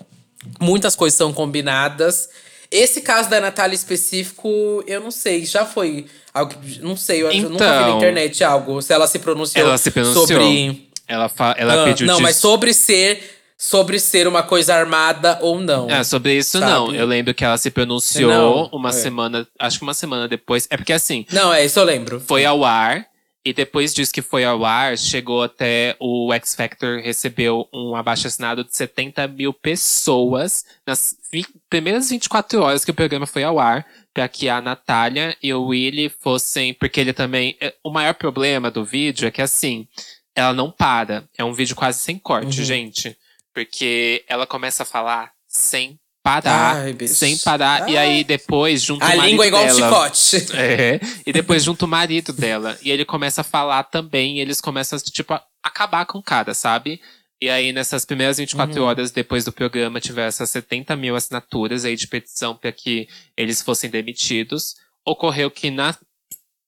[0.59, 2.29] muitas coisas são combinadas.
[2.71, 6.53] Esse caso da Natália específico, eu não sei, já foi algo.
[6.81, 8.81] Não sei, eu, eu nunca vi na Então- internet algo.
[8.81, 10.27] Se ela se pronunciou, Ela se pronunciou.
[10.27, 10.89] sobre.
[11.07, 13.37] Ela, fa- ela Ah, pediu não, mas sobre ser.
[13.61, 15.89] Sobre ser uma coisa armada ou não.
[15.89, 16.71] É, sobre isso sabe?
[16.71, 16.95] não.
[16.95, 18.93] Eu lembro que ela se pronunciou Não, uma é.
[18.93, 20.65] semana, acho que uma semana depois.
[20.69, 22.21] É porque assim, Não, é isso eu lembro.
[22.25, 23.05] foi ao ar.
[23.45, 28.27] E depois disso que foi ao ar, chegou até o X Factor recebeu um abaixo
[28.27, 33.57] assinado de 70 mil pessoas nas vi- primeiras 24 horas que o programa foi ao
[33.57, 36.73] ar, para que a Natália e o Willy fossem.
[36.73, 37.55] Porque ele também.
[37.61, 39.87] é, O maior problema do vídeo é que assim,
[40.35, 41.23] ela não para.
[41.37, 42.65] É um vídeo quase sem corte, Uhum.
[42.65, 43.17] gente.
[43.53, 46.77] Porque ela começa a falar sem parar.
[46.77, 47.89] Ai, sem parar.
[47.89, 50.55] E aí depois, junto A o marido língua é igual um dela, chicote.
[50.55, 52.77] é, e depois junto o marido dela.
[52.81, 56.23] E ele começa a falar também, e eles começam a, tipo, a acabar com o
[56.23, 57.01] cara, sabe?
[57.41, 58.87] E aí, nessas primeiras 24 Uhum.
[58.87, 63.61] horas depois do programa, tiveram essas 70 mil assinaturas aí de petição para que eles
[63.61, 64.75] fossem demitidos.
[65.05, 65.95] Ocorreu que na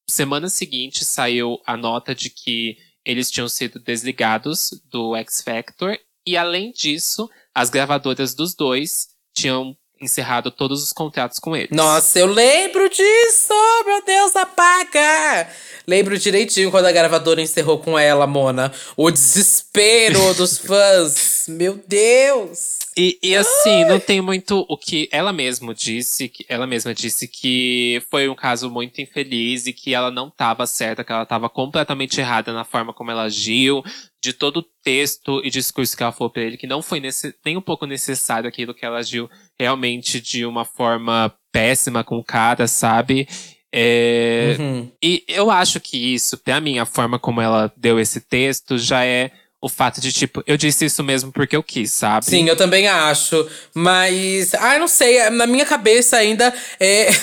[0.10, 5.98] semana seguinte saiu a nota de que eles tinham sido desligados do X Factor.
[6.26, 11.70] E além disso, as gravadoras dos dois tinham encerrado todos os contratos com eles.
[11.72, 13.54] Nossa, eu lembro disso!
[13.86, 15.48] Meu Deus, apaga!
[15.88, 18.72] Lembro direitinho quando a gravadora encerrou com ela, Mona.
[18.98, 21.46] O desespero dos fãs.
[21.48, 22.80] Meu Deus!
[22.98, 27.26] E, e assim, não tem muito o que ela mesma disse, que ela mesma disse
[27.26, 31.50] que foi um caso muito infeliz e que ela não estava certa, que ela estava
[31.50, 33.82] completamente errada na forma como ela agiu,
[34.22, 37.34] de todo o texto e discurso que ela falou pra ele, que não foi nesse,
[37.44, 39.30] nem um pouco necessário aquilo que ela agiu
[39.60, 43.28] realmente de uma forma péssima com o cara, sabe?
[43.74, 44.92] É, Uhum.
[45.02, 49.06] E eu acho que isso, pra mim, a forma como ela deu esse texto já
[49.06, 49.32] é
[49.62, 52.26] o fato de, tipo, eu disse isso mesmo porque eu quis, sabe?
[52.26, 53.48] Sim, eu também acho.
[53.76, 54.56] Mas.
[54.56, 55.30] Ah, eu não sei.
[55.30, 57.12] Na minha cabeça ainda é.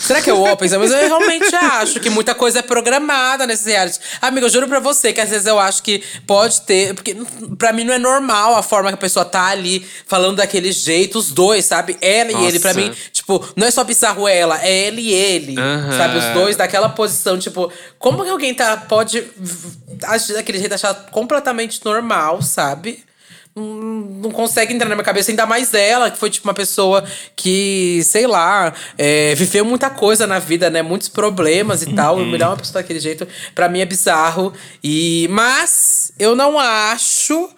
[0.00, 0.70] Será que é o Open?
[0.70, 4.00] Mas eu realmente acho que muita coisa é programada nesses realities.
[4.22, 6.94] Amigo, eu juro pra você que às vezes eu acho que pode ter.
[6.94, 7.14] Porque
[7.58, 11.18] pra mim não é normal a forma que a pessoa tá ali falando daquele jeito,
[11.18, 11.98] os dois, sabe?
[12.00, 12.58] Ela e ele.
[12.58, 12.88] Pra Nossa.
[12.88, 15.58] mim, tipo, não é só bizarro ela, é ele e ele.
[15.58, 15.98] Aham.
[15.98, 16.18] Sabe?
[16.18, 19.24] Os dois daquela posição, tipo, como que alguém tá, pode
[20.04, 23.04] agir daquele jeito, achar completamente normal, sabe?
[23.58, 27.02] Não, consegue entrar na minha cabeça, ainda mais ela, que foi tipo uma pessoa
[27.34, 30.82] que, sei lá, é, viveu muita coisa na vida, né?
[30.82, 32.20] Muitos problemas e tal.
[32.20, 34.52] E humilhar uma pessoa daquele jeito, pra mim é bizarro.
[34.84, 37.48] E, mas eu não acho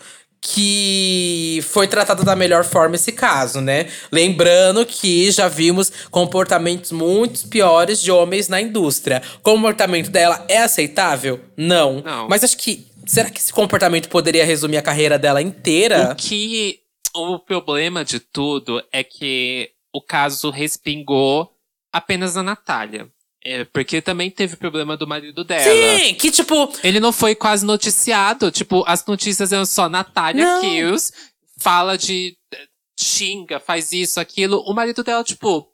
[0.40, 3.88] que foi tratado da melhor forma esse caso, né?
[4.10, 9.22] Lembrando que já vimos comportamentos muito piores de homens na indústria.
[9.36, 11.40] O comportamento dela é aceitável?
[11.56, 12.00] Não.
[12.02, 12.28] Não.
[12.28, 12.86] Mas acho que.
[13.06, 16.12] Será que esse comportamento poderia resumir a carreira dela inteira?
[16.12, 16.80] O que.
[17.14, 21.50] O problema de tudo é que o caso respingou
[21.92, 23.08] apenas na Natália.
[23.50, 25.98] É, porque também teve problema do marido dela.
[25.98, 26.70] Sim, que tipo.
[26.84, 28.50] Ele não foi quase noticiado.
[28.50, 30.60] Tipo, as notícias eram só Natália Não.
[30.60, 31.10] Kills,
[31.58, 32.36] fala de.
[33.00, 34.58] xinga, faz isso, aquilo.
[34.66, 35.66] O marido dela, tipo,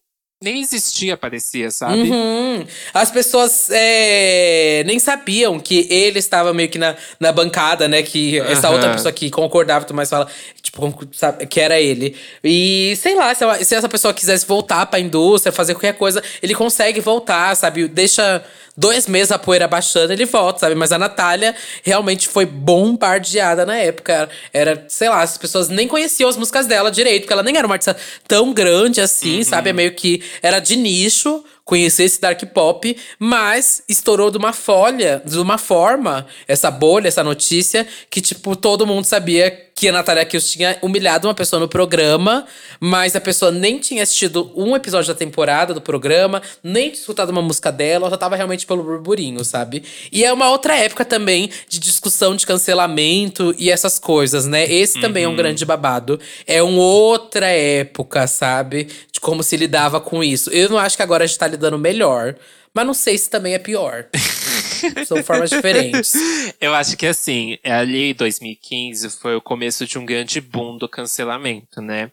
[0.45, 2.03] nem existia, parecia, sabe?
[2.03, 2.65] Uhum.
[2.93, 8.03] As pessoas é, nem sabiam que ele estava meio que na, na bancada, né?
[8.03, 8.77] Que essa Aham.
[8.77, 10.29] outra pessoa que concordava, tu mais fala,
[10.63, 12.15] tipo, sabe, que era ele.
[12.45, 16.23] E sei lá, se, ela- se essa pessoa quisesse voltar pra indústria, fazer qualquer coisa,
[16.43, 17.89] ele consegue voltar, sabe?
[17.89, 18.45] Deixa
[18.77, 20.75] dois meses a poeira baixando, ele volta, sabe?
[20.75, 21.55] Mas a Natália
[21.85, 24.29] realmente foi bombardeada na época.
[24.53, 27.67] Era, sei lá, as pessoas nem conheciam as músicas dela direito, porque ela nem era
[27.67, 29.71] uma artista tão grande assim, sabe?
[29.71, 35.23] É meio que era de nicho conhecer esse dark pop, mas estourou de uma folha,
[35.25, 40.25] de uma forma, essa bolha, essa notícia, que, tipo, todo mundo sabia que a Natália
[40.25, 42.47] Kills tinha humilhado uma pessoa no programa,
[42.79, 47.31] mas a pessoa nem tinha assistido um episódio da temporada do programa, nem tinha escutado
[47.31, 49.83] uma música dela, ela só tava realmente pelo burburinho, sabe?
[50.13, 54.71] E é uma outra época também de discussão de cancelamento e essas coisas, né?
[54.71, 56.21] Esse também é um grande babado.
[56.47, 58.89] É uma outra época, sabe?
[59.25, 60.51] Como se lidava com isso.
[60.51, 62.37] Eu não acho que agora a gente tá lidando melhor,
[62.75, 64.07] mas não sei se também é pior.
[65.09, 66.13] São formas diferentes.
[66.61, 70.87] Eu acho que assim, ali em 2015 foi o começo de um grande boom do
[70.87, 72.13] cancelamento, né?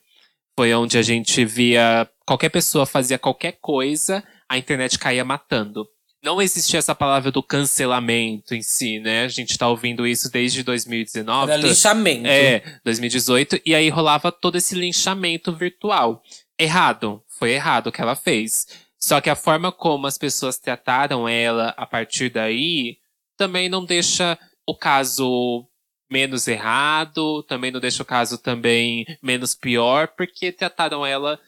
[0.57, 5.85] Foi onde a gente via qualquer pessoa fazia qualquer coisa, a internet caía matando.
[6.23, 9.25] Não existia essa palavra do cancelamento em si, né?
[9.25, 11.51] A gente tá ouvindo isso desde 2019.
[11.51, 12.27] Era lixamento.
[12.27, 13.59] É, 2018.
[13.65, 16.23] E aí rolava todo esse linchamento virtual.
[16.61, 17.23] Errado.
[17.27, 18.67] Foi errado o que ela fez.
[18.99, 22.99] Só que a forma como as pessoas trataram ela a partir daí
[23.35, 25.67] também não deixa o caso
[26.07, 31.39] menos errado, também não deixa o caso também menos pior, porque trataram ela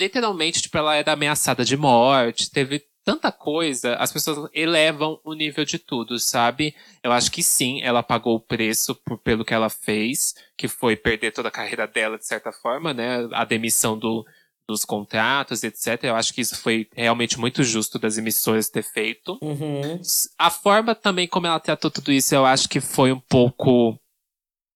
[0.00, 5.64] literalmente, tipo, ela era ameaçada de morte, teve tanta coisa, as pessoas elevam o nível
[5.64, 6.74] de tudo, sabe?
[7.02, 10.96] Eu acho que sim, ela pagou o preço por, pelo que ela fez, que foi
[10.96, 13.28] perder toda a carreira dela, de certa forma, né?
[13.32, 14.24] A demissão do,
[14.66, 16.04] dos contratos, etc.
[16.04, 19.38] Eu acho que isso foi realmente muito justo das emissoras ter feito.
[19.42, 20.00] Uhum.
[20.38, 23.98] A forma também como ela tratou tudo isso, eu acho que foi um pouco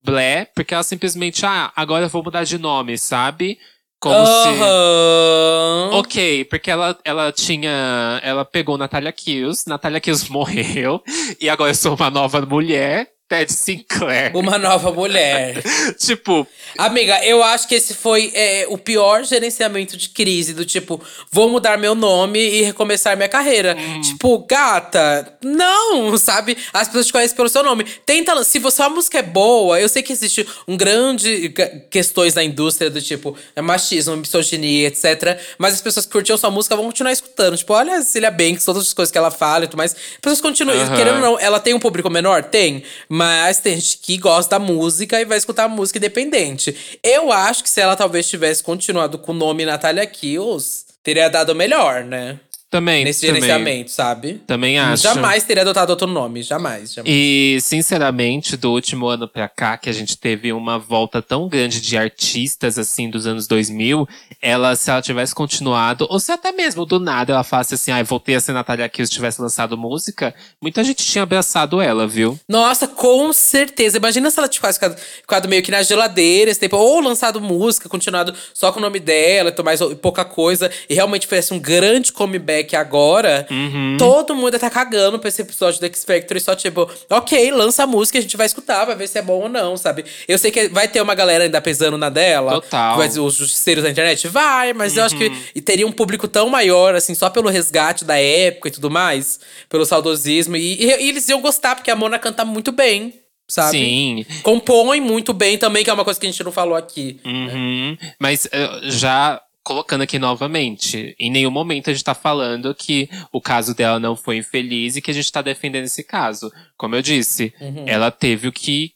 [0.02, 3.58] blé, porque ela simplesmente, ah, agora eu vou mudar de nome, sabe?
[4.00, 4.48] Como se.
[4.48, 5.90] Aham.
[5.94, 8.20] Ok, porque ela, ela tinha.
[8.22, 11.02] Ela pegou Natália Kills, Natália Kills morreu,
[11.40, 14.36] e agora eu sou uma nova mulher, Ted Sinclair.
[14.36, 15.62] Uma nova mulher.
[15.98, 16.46] tipo,
[16.78, 21.48] Amiga, eu acho que esse foi é, o pior gerenciamento de crise, do tipo, vou
[21.48, 23.76] mudar meu nome e recomeçar minha carreira.
[24.02, 26.56] Tipo, gata, não, sabe?
[26.72, 27.84] As pessoas te conhecem pelo seu nome.
[28.04, 32.34] Tenta, se você a música é boa, eu sei que existe um grande que- questões
[32.34, 35.38] na indústria do tipo, é machismo, misoginia, etc.
[35.58, 37.56] Mas as pessoas que curtiam sua música vão continuar escutando.
[37.56, 39.92] Tipo, olha a Cecilia Banks, todas as coisas que ela fala e tudo mais.
[39.94, 42.44] As pessoas continuam, querendo ou não, ela tem um público menor?
[42.44, 42.84] Tem.
[43.16, 46.98] Mas tem gente que gosta da música e vai escutar a música independente.
[47.02, 51.54] Eu acho que se ela talvez tivesse continuado com o nome Natália Kills, teria dado
[51.54, 52.38] melhor, né?
[52.68, 53.04] Também.
[53.04, 54.34] nesse também, gerenciamento, sabe?
[54.46, 55.02] Também acho.
[55.02, 56.42] Jamais teria adotado outro nome.
[56.42, 57.14] Jamais, jamais.
[57.14, 61.80] E, sinceramente, do último ano pra cá, que a gente teve uma volta tão grande
[61.80, 64.08] de artistas, assim, dos anos 2000,
[64.42, 68.02] ela, se ela tivesse continuado, ou se até mesmo do nada ela falasse assim, ai,
[68.02, 72.38] voltei a ser Natália Kills tivesse lançado música, muita gente tinha abraçado ela, viu?
[72.48, 73.96] Nossa, com certeza.
[73.98, 77.88] Imagina se ela tivesse ficado, ficado meio que na geladeira esse tempo, ou lançado música,
[77.88, 82.55] continuado só com o nome dela, mais pouca coisa, e realmente fizesse um grande comeback
[82.74, 83.46] agora.
[83.50, 83.96] Uhum.
[83.98, 87.82] Todo mundo tá cagando pra esse episódio do X Factor e só tipo, ok, lança
[87.82, 90.04] a música, a gente vai escutar, vai ver se é bom ou não, sabe?
[90.26, 92.52] Eu sei que vai ter uma galera ainda pesando na dela.
[92.52, 92.96] Total.
[92.96, 94.28] Vai, os justiceiros da internet?
[94.28, 95.62] Vai, mas eu acho que Uhum.
[95.64, 99.84] teria um público tão maior, assim, só pelo resgate da época e tudo mais, pelo
[99.84, 100.56] saudosismo.
[100.56, 103.14] E, e- e eles iam gostar, porque a Mona canta muito bem,
[103.48, 103.70] sabe?
[103.78, 104.26] Sim.
[104.42, 107.20] Compõe muito bem também, que é uma coisa que a gente não falou aqui.
[107.24, 107.96] Uhum.
[108.18, 113.40] Mas eh, já colocando aqui novamente, em nenhum momento a gente tá falando que o
[113.40, 116.52] caso dela não foi infeliz e que a gente tá defendendo esse caso.
[116.76, 117.82] Como eu disse, Uhum.
[117.84, 118.92] ela teve o que,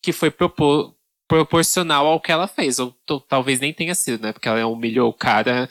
[0.00, 0.94] que foi propor,
[1.28, 2.78] proporcional ao que ela fez.
[2.78, 2.96] Ou
[3.28, 4.32] talvez nem tenha sido, né?
[4.32, 5.68] Porque ela humilhou o cara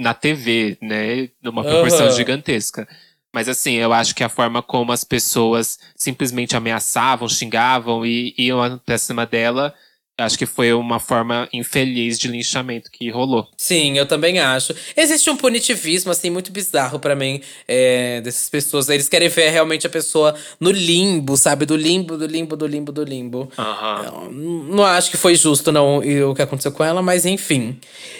[0.00, 1.28] na TV, né?
[1.40, 2.10] Numa proporção Aham.
[2.16, 2.88] gigantesca.
[3.32, 8.78] Mas assim, eu acho que a forma como as pessoas simplesmente ameaçavam, xingavam e iam
[8.84, 9.72] pra cima dela,
[10.18, 13.48] acho que foi uma forma infeliz de linchamento que rolou.
[13.56, 14.74] Sim, eu também acho.
[14.96, 18.88] Existe um punitivismo, assim, muito bizarro pra mim, é, dessas pessoas.
[18.88, 21.64] Eles querem ver realmente a pessoa no limbo, sabe?
[21.64, 23.50] Do limbo, do limbo, do limbo, do limbo.
[24.04, 27.78] Eu Não acho que foi justo, não, o que aconteceu com ela, mas enfim.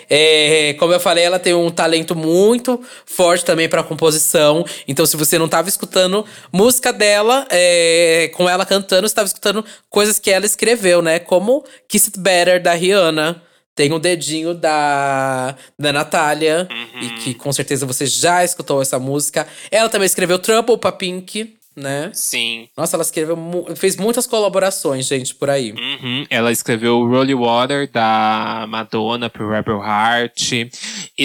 [0.08, 4.64] É, como eu falei, ela tem um talento muito forte também pra composição.
[4.88, 9.64] Então, se você não tava escutando música dela, é, com ela cantando, você tava escutando
[9.88, 11.18] coisas que ela escreveu, né?
[11.18, 13.42] Como Kiss It Better, da Rihanna.
[13.74, 16.66] Tem um dedinho da, da Natália,
[17.00, 19.46] e que com certeza você já escutou essa música.
[19.70, 22.10] Ela também escreveu Trouble pra Pink, né?
[22.14, 22.68] Sim.
[22.76, 23.36] Nossa, ela escreveu,
[23.76, 25.72] fez muitas colaborações, gente, por aí.
[25.72, 26.26] Uhum.
[26.28, 30.52] Ela escreveu Rolling Water da Madonna pro Rebel Heart.
[30.52, 30.70] E,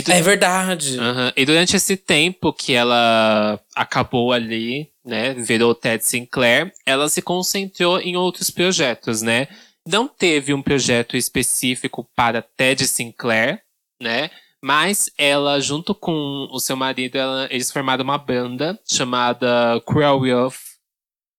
[0.08, 0.98] É verdade.
[1.00, 1.34] Aham.
[1.36, 8.00] e durante esse tempo que ela acabou ali, né, virou Ted Sinclair, ela se concentrou
[8.00, 9.48] em outros projetos, né?
[9.88, 13.62] Não teve um projeto específico para Ted Sinclair,
[14.02, 14.30] né?
[14.64, 20.56] Mas ela, junto com o seu marido, ela- eles formaram uma banda chamada Cruel Youth.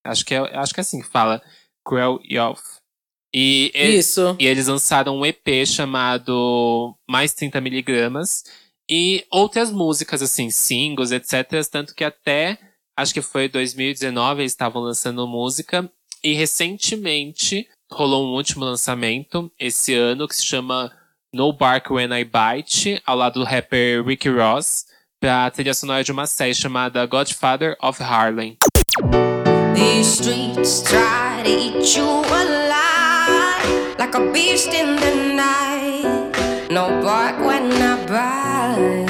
[0.04, 1.42] Acho que é, acho que é assim que fala.
[1.84, 2.62] Cruel Youth.
[3.34, 4.36] E, e- Isso.
[4.38, 8.44] e eles lançaram um EP chamado Mais 30 Miligramas.
[8.90, 11.46] E outras músicas, assim, singles, etc.
[11.70, 12.56] Tanto que até,
[12.96, 15.90] acho que foi 2019, eles estavam lançando música.
[16.24, 20.92] E recentemente rolou um último lançamento, esse ano, que se chama
[21.32, 24.86] No Bark When I Bite, ao lado do rapper Ricky Ross,
[25.20, 28.56] pra trilha sonora de uma série chamada Godfather of Harlem.
[29.74, 36.68] These streets try to eat you alive like a beast in the night.
[36.70, 39.08] No bark when I bite.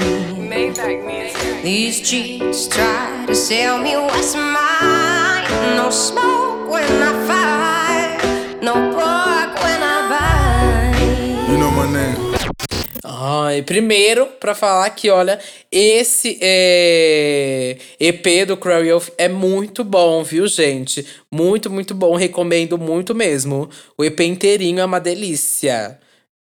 [1.62, 5.44] These cheats try to sell me what's mine.
[5.76, 7.57] No smoke when I fire.
[8.60, 11.50] No bark when I bite.
[11.50, 12.18] You know my name.
[13.04, 15.38] Ai, primeiro, pra falar que, olha,
[15.70, 21.06] esse é, EP do Cruel Youth é muito bom, viu, gente?
[21.30, 22.16] Muito, muito bom.
[22.16, 23.70] Recomendo muito mesmo.
[23.96, 25.98] O EP inteirinho é uma delícia.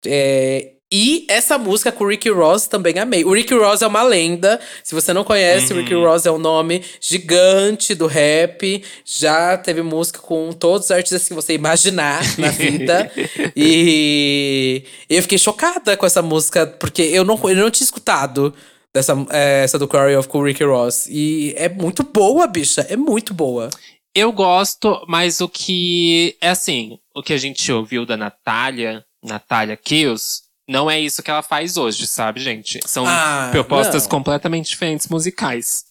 [0.05, 3.25] É, e essa música com o Ricky Ross também amei.
[3.25, 4.59] O Ricky Ross é uma lenda.
[4.83, 8.83] Se você não conhece, o Ricky Ross é um nome gigante do rap.
[9.03, 13.11] Já teve música com todos os artistas que você imaginar na vida.
[13.55, 18.53] e eu fiquei chocada com essa música, porque eu não, eu não tinha escutado
[18.93, 21.07] dessa, é, essa do Quarry of com o Ricky Ross.
[21.09, 22.85] E é muito boa, bicha.
[22.87, 23.71] É muito boa.
[24.13, 26.37] Eu gosto, mas o que.
[26.39, 31.29] É assim, o que a gente ouviu da Natália, Natália Kills, não é isso que
[31.29, 32.79] ela faz hoje, sabe, gente?
[32.87, 34.09] São Ah, propostas não.
[34.09, 35.85] completamente diferentes musicais.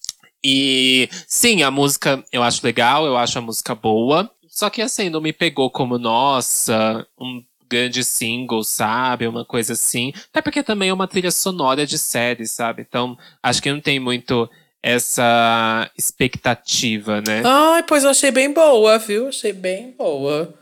[0.44, 4.28] E sim, a música eu acho legal, eu acho a música boa.
[4.48, 7.40] Só que assim, não me pegou como, nossa, um
[7.70, 9.26] grande single, sabe?
[9.28, 10.12] Uma coisa assim.
[10.30, 12.82] Até porque também é uma trilha sonora de série, sabe?
[12.82, 14.50] Então, acho que não tem muito
[14.82, 17.40] essa expectativa, né?
[17.44, 19.28] Ai, pois eu achei bem boa, viu?
[19.28, 20.52] Achei bem boa.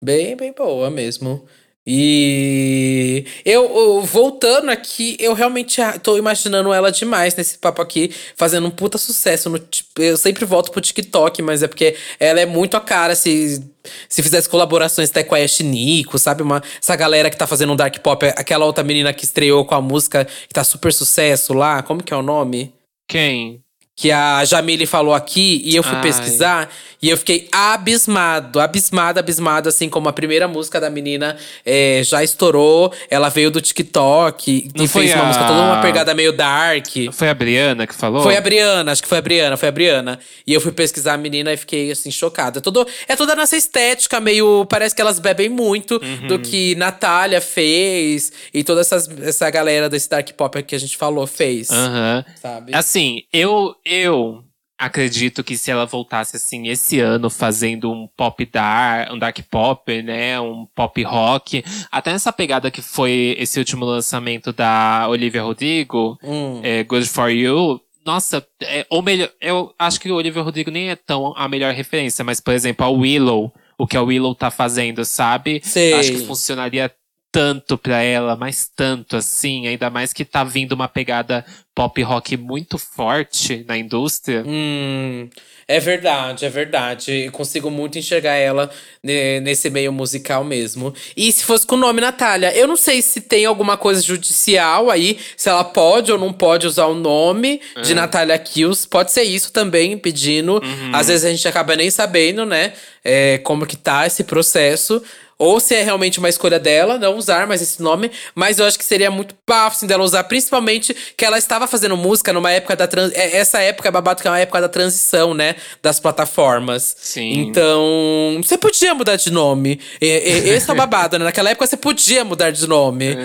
[0.00, 1.46] Bem, bem boa mesmo.
[1.84, 8.68] E eu, eu, voltando aqui, eu realmente tô imaginando ela demais nesse papo aqui, fazendo
[8.68, 9.50] um puta sucesso.
[9.50, 9.60] No,
[9.98, 13.60] eu sempre volto pro TikTok, mas é porque ela é muito a cara se,
[14.08, 16.42] se fizesse colaborações até com a Ash Nico, sabe?
[16.42, 19.74] Uma, essa galera que tá fazendo um dark pop, aquela outra menina que estreou com
[19.74, 22.72] a música que tá super sucesso lá, como que é o nome?
[23.08, 23.60] Quem?
[24.02, 26.02] Que a Jamile falou aqui e eu fui Ai.
[26.02, 26.68] pesquisar
[27.00, 32.22] e eu fiquei abismado, abismado, abismado, assim como a primeira música da menina é, já
[32.22, 36.32] estourou, ela veio do TikTok Não e fez uma a- música toda uma pegada meio
[36.32, 36.86] dark.
[37.12, 38.22] Foi a Briana que falou?
[38.24, 40.18] Foi a Briana, acho que foi a Briana, foi a Briana.
[40.46, 42.58] E eu fui pesquisar a menina e fiquei, assim, chocada.
[42.58, 44.66] É, todo, é toda nessa estética meio.
[44.68, 46.26] Parece que elas bebem muito Uhum.
[46.26, 50.96] do que Natália fez e toda essas, essa galera desse dark pop que a gente
[50.96, 51.70] falou fez.
[51.70, 52.24] Aham.
[52.40, 52.74] Sabe?
[52.74, 54.44] Assim, eu, eu
[54.78, 60.02] acredito que se ela voltasse assim esse ano fazendo um pop dark, um dark pop,
[60.02, 66.18] né, um pop rock, até nessa pegada que foi esse último lançamento da Olivia Rodrigo,
[66.22, 66.60] Hum.
[66.64, 67.80] é, Good for You.
[68.04, 71.72] Nossa, é, ou melhor, eu acho que o Olivia Rodrigo nem é tão a melhor
[71.72, 75.60] referência, mas por exemplo, a Willow, o que a Willow tá fazendo, sabe?
[75.62, 75.92] Sei.
[75.92, 76.90] Acho que funcionaria
[77.32, 81.42] tanto pra ela, mas tanto assim, ainda mais que tá vindo uma pegada
[81.74, 84.44] pop rock muito forte na indústria.
[84.46, 85.30] Hum,
[85.66, 87.24] é verdade, é verdade.
[87.24, 88.70] Eu consigo muito enxergar ela
[89.02, 90.94] ne- nesse meio musical mesmo.
[91.16, 94.90] E se fosse com o nome Natália, eu não sei se tem alguma coisa judicial
[94.90, 98.86] aí, se ela pode ou não pode usar o nome de Natália Kills.
[98.86, 100.60] Pode ser isso também, pedindo.
[100.92, 105.02] Às vezes a gente acaba nem sabendo, né, é, como que tá esse processo.
[105.42, 108.10] Ou se é realmente uma escolha dela, não usar mais esse nome.
[108.34, 111.96] Mas eu acho que seria muito bafo assim, dela usar, principalmente que ela estava fazendo
[111.96, 113.10] música numa época da trans...
[113.14, 115.56] é, Essa época é babado que é uma época da transição, né?
[115.82, 116.94] Das plataformas.
[116.98, 117.32] Sim.
[117.40, 119.80] Então, você podia mudar de nome.
[120.00, 121.24] E- e- Esse é o babado, né?
[121.24, 123.16] Naquela época você podia mudar de nome.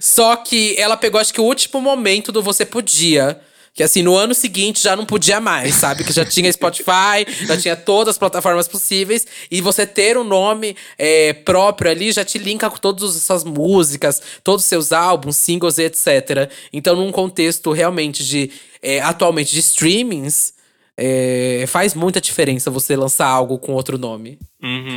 [0.00, 3.38] Só que ela pegou, acho que o último momento do você podia.
[3.72, 6.04] Que assim, no ano seguinte já não podia mais, sabe?
[6.04, 9.26] Que já tinha Spotify, já tinha todas as plataformas possíveis.
[9.50, 13.44] E você ter um nome é, próprio ali já te linka com todas as suas
[13.44, 16.50] músicas, todos os seus álbuns, singles e etc.
[16.72, 18.50] Então, num contexto realmente de.
[18.82, 20.54] é, atualmente de streamings,
[20.96, 24.38] é, faz muita diferença você lançar algo com outro nome.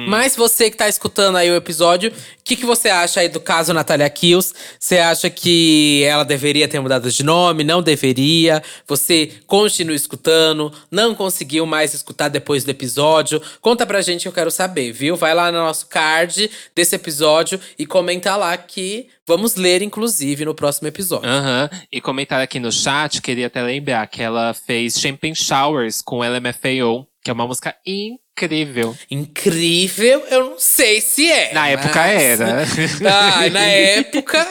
[0.08, 3.40] Mas você que tá escutando aí o episódio, o que, que você acha aí do
[3.40, 4.54] caso Natalia Kills?
[4.78, 7.64] Você acha que ela deveria ter mudado de nome?
[7.64, 8.62] Não deveria?
[8.88, 10.72] Você continua escutando?
[10.92, 13.42] Não conseguiu mais escutar depois do episódio?
[13.62, 15.16] Conta pra gente que eu quero saber, viu?
[15.16, 20.54] Vai lá no nosso card desse episódio e comenta lá que vamos ler, inclusive, no
[20.54, 21.30] próximo episódio.
[21.30, 21.70] Aham.
[21.92, 27.08] E comentar aqui no chat, queria até lembrar que ela fez Champagne Showers com LMFAO,
[27.24, 28.96] que é uma música incrível.
[29.10, 31.54] Incrível, eu não sei se é.
[31.54, 32.66] Na época mas- era.
[33.10, 34.48] Ah, na época.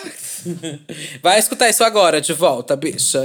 [1.23, 3.23] Vai escutar isso agora, de volta, bicha.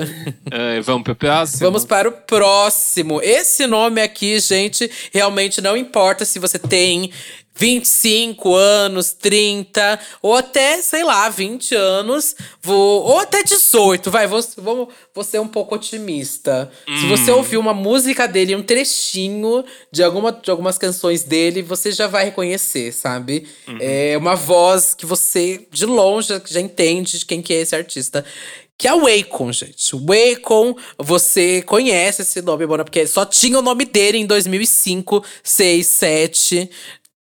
[0.52, 1.62] Ah, vamos pro próximo?
[1.62, 3.20] Vamos para o próximo.
[3.24, 7.12] Esse nome aqui, gente, realmente não importa se você tem
[7.58, 14.42] 25 anos, 30, ou até, sei lá, 20 anos, vou, ou até 18, vai, vou,
[14.58, 16.72] vou, vou ser um pouco otimista.
[17.00, 21.92] Se você ouvir uma música dele, um trechinho de, alguma, de algumas canções dele, você
[21.92, 23.48] já vai reconhecer, sabe?
[23.80, 28.24] É uma voz que você, de longe, já entende de quem que é esse artista.
[28.78, 29.96] Que é o Akon, gente.
[29.96, 35.24] O Akon, você conhece esse nome, Bona, porque só tinha o nome dele em 2005,
[35.42, 36.70] 6, 7.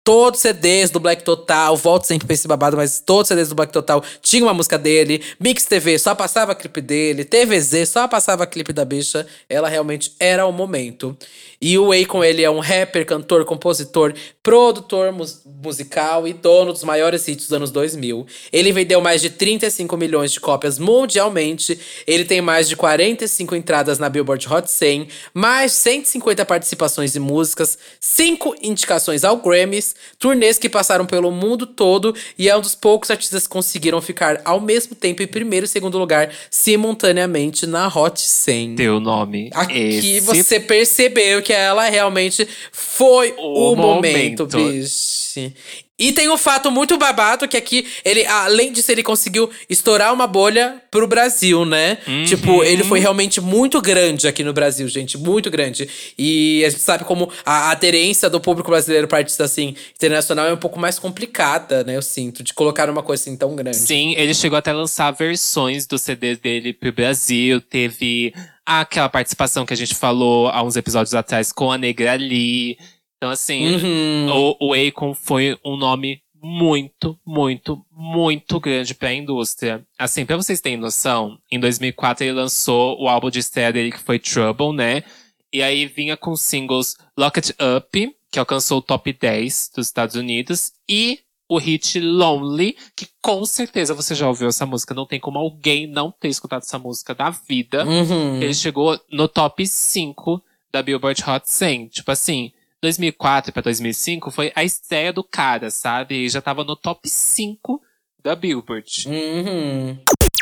[0.07, 3.49] Todos os CDs do Black Total, volto sempre pra esse babado, mas todos os CDs
[3.49, 5.21] do Black Total tinha uma música dele.
[5.37, 7.25] Mix TV só passava clipe dele.
[7.25, 9.27] TVZ só passava clipe da bicha.
[9.49, 11.17] Ela realmente era o momento.
[11.59, 16.85] E o Akon, ele é um rapper, cantor, compositor, produtor mus- musical e dono dos
[16.85, 18.25] maiores hits dos anos 2000.
[18.53, 21.77] Ele vendeu mais de 35 milhões de cópias mundialmente.
[22.05, 27.77] Ele tem mais de 45 entradas na Billboard Hot 100, mais 150 participações em músicas,
[27.99, 33.09] 5 indicações ao Grammys, turnês que passaram pelo mundo todo e é um dos poucos
[33.11, 38.19] artistas que conseguiram ficar ao mesmo tempo em primeiro e segundo lugar simultaneamente na Hot
[38.19, 38.75] 100.
[38.75, 39.49] Teu nome.
[39.53, 44.57] Aqui Esse você percebeu que ela realmente foi o, O momento, momento.
[44.71, 45.53] bicho.
[45.99, 50.27] E tem um fato muito babado que aqui, ele, além disso, ele conseguiu estourar uma
[50.27, 51.97] bolha pro Brasil, né?
[52.07, 52.23] Uhum.
[52.25, 55.17] Tipo, ele foi realmente muito grande aqui no Brasil, gente.
[55.17, 55.89] Muito grande.
[56.17, 60.53] E a gente sabe como a aderência do público brasileiro pra artista, assim, internacional é
[60.53, 61.95] um pouco mais complicada, né?
[61.95, 63.77] Eu sinto, de colocar uma coisa assim tão grande.
[63.77, 67.59] Sim, ele chegou até a lançar versões do CD dele pro Brasil.
[67.59, 68.33] Teve
[68.65, 72.77] aquela participação que a gente falou há uns episódios atrás com a Negra Lee.
[73.17, 74.55] Então, assim, Uhum.
[74.59, 79.83] o, o Akon foi um nome muito, muito, muito grande pra indústria.
[79.97, 83.99] Assim, pra vocês terem noção, em 2004 ele lançou o álbum de estreia dele que
[83.99, 85.03] foi Trouble, né?
[85.51, 90.15] E aí vinha com singles Lock It Up, que alcançou o top 10 dos Estados
[90.15, 94.93] Unidos, e o hit Lonely, que com certeza você já ouviu essa música.
[94.93, 97.85] Não tem como alguém não ter escutado essa música da vida.
[97.85, 98.41] Uhum.
[98.41, 101.87] Ele chegou no top 5 da Billboard Hot 100.
[101.87, 102.51] Tipo assim,
[102.87, 106.15] 2004 pra 2005 foi a estreia do cara, sabe?
[106.15, 107.81] E já tava no top 5
[108.23, 109.07] da Billboard.
[109.07, 109.97] Uhum.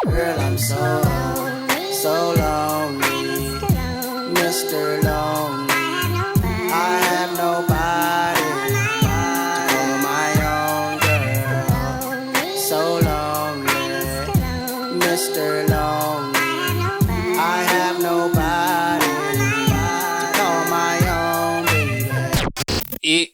[0.06, 0.76] Girl, I'm so,
[1.92, 3.56] so lonely.
[4.38, 5.04] Mr.
[5.04, 5.35] Lonely.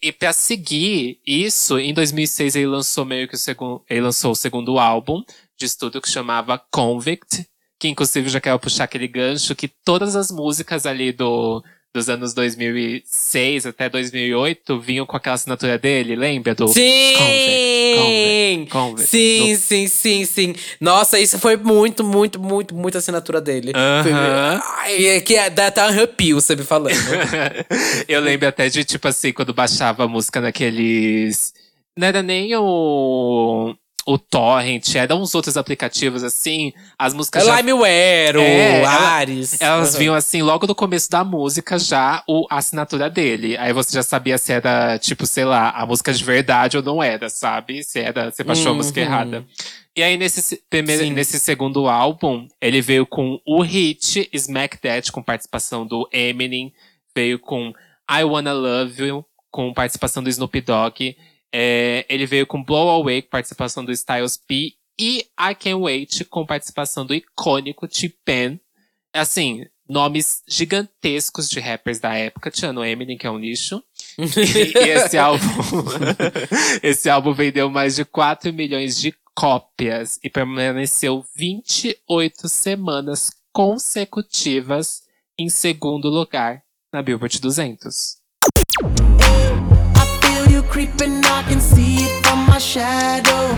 [0.01, 3.83] E, pra seguir isso, em 2006 ele lançou meio que o segundo.
[3.89, 5.23] Ele lançou o segundo álbum
[5.57, 7.45] de estúdio que chamava Convict.
[7.79, 11.63] Que inclusive já quero puxar aquele gancho que todas as músicas ali do,
[11.93, 16.55] dos anos 2006 até 2008 vinham com aquela assinatura dele, lembra?
[16.55, 17.13] Do Sim!
[17.17, 20.55] Convict, Convict, Sim, No- sim, sim, sim.
[20.79, 23.73] Nossa, isso foi muito, muito, muito, muito assinatura dele.
[23.75, 24.03] Aham.
[24.03, 24.13] Foi-
[24.79, 26.95] Ai, é que dá até um arrepio você me falando.
[28.07, 31.53] eu lembro até de, tipo assim, quando baixava a música naqueles.
[31.97, 33.75] Não era nem o.
[34.05, 36.73] O Torrent, eram uns outros aplicativos assim.
[36.97, 37.45] As músicas.
[37.45, 39.61] já- Limeware, o É, ela- Ares.
[39.61, 39.99] Elas Aham.
[39.99, 43.55] vinham assim, logo no começo da música, já o, a assinatura dele.
[43.57, 47.01] Aí você já sabia se era, tipo, sei lá, a música de verdade ou não
[47.03, 47.83] era, sabe?
[47.83, 49.05] Se era, você baixou a música Uhum.
[49.05, 49.45] errada.
[49.95, 51.11] E aí, nesse, se- primeiro, Sim.
[51.11, 56.73] nesse segundo álbum, ele veio com o hit Smack That, com participação do Eminem.
[57.15, 57.71] Veio com
[58.09, 61.15] I Wanna Love You, com participação do Snoop Dogg.
[61.53, 64.73] É, ele veio com Blow Away, com participação do Styles P.
[64.99, 68.59] E I Can't Wait, com participação do icônico T-Pen.
[69.13, 73.83] Assim, nomes gigantescos de rappers da época, tirando Eminem, que é um lixo.
[74.17, 75.45] E, e esse álbum.
[76.81, 85.03] esse álbum vendeu mais de 4 milhões de cópias e permaneceu 28 semanas consecutivas
[85.37, 88.21] em segundo lugar na Billboard 200.
[90.81, 93.53] Creeping, I can see it from my shadow.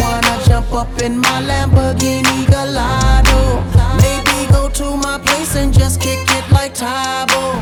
[0.00, 3.64] Wanna jump up in my Lamborghini Gallardo?
[3.96, 7.54] Maybe go to my place and just kick it like Tybo.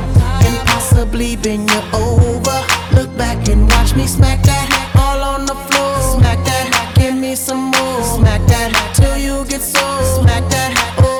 [0.44, 2.58] And possibly bend you over.
[2.92, 6.20] Look back and watch me smack that all on the floor.
[6.20, 8.02] Smack that, give me some more.
[8.02, 10.20] Smack that till you get so.
[10.20, 11.16] Smack that, oh.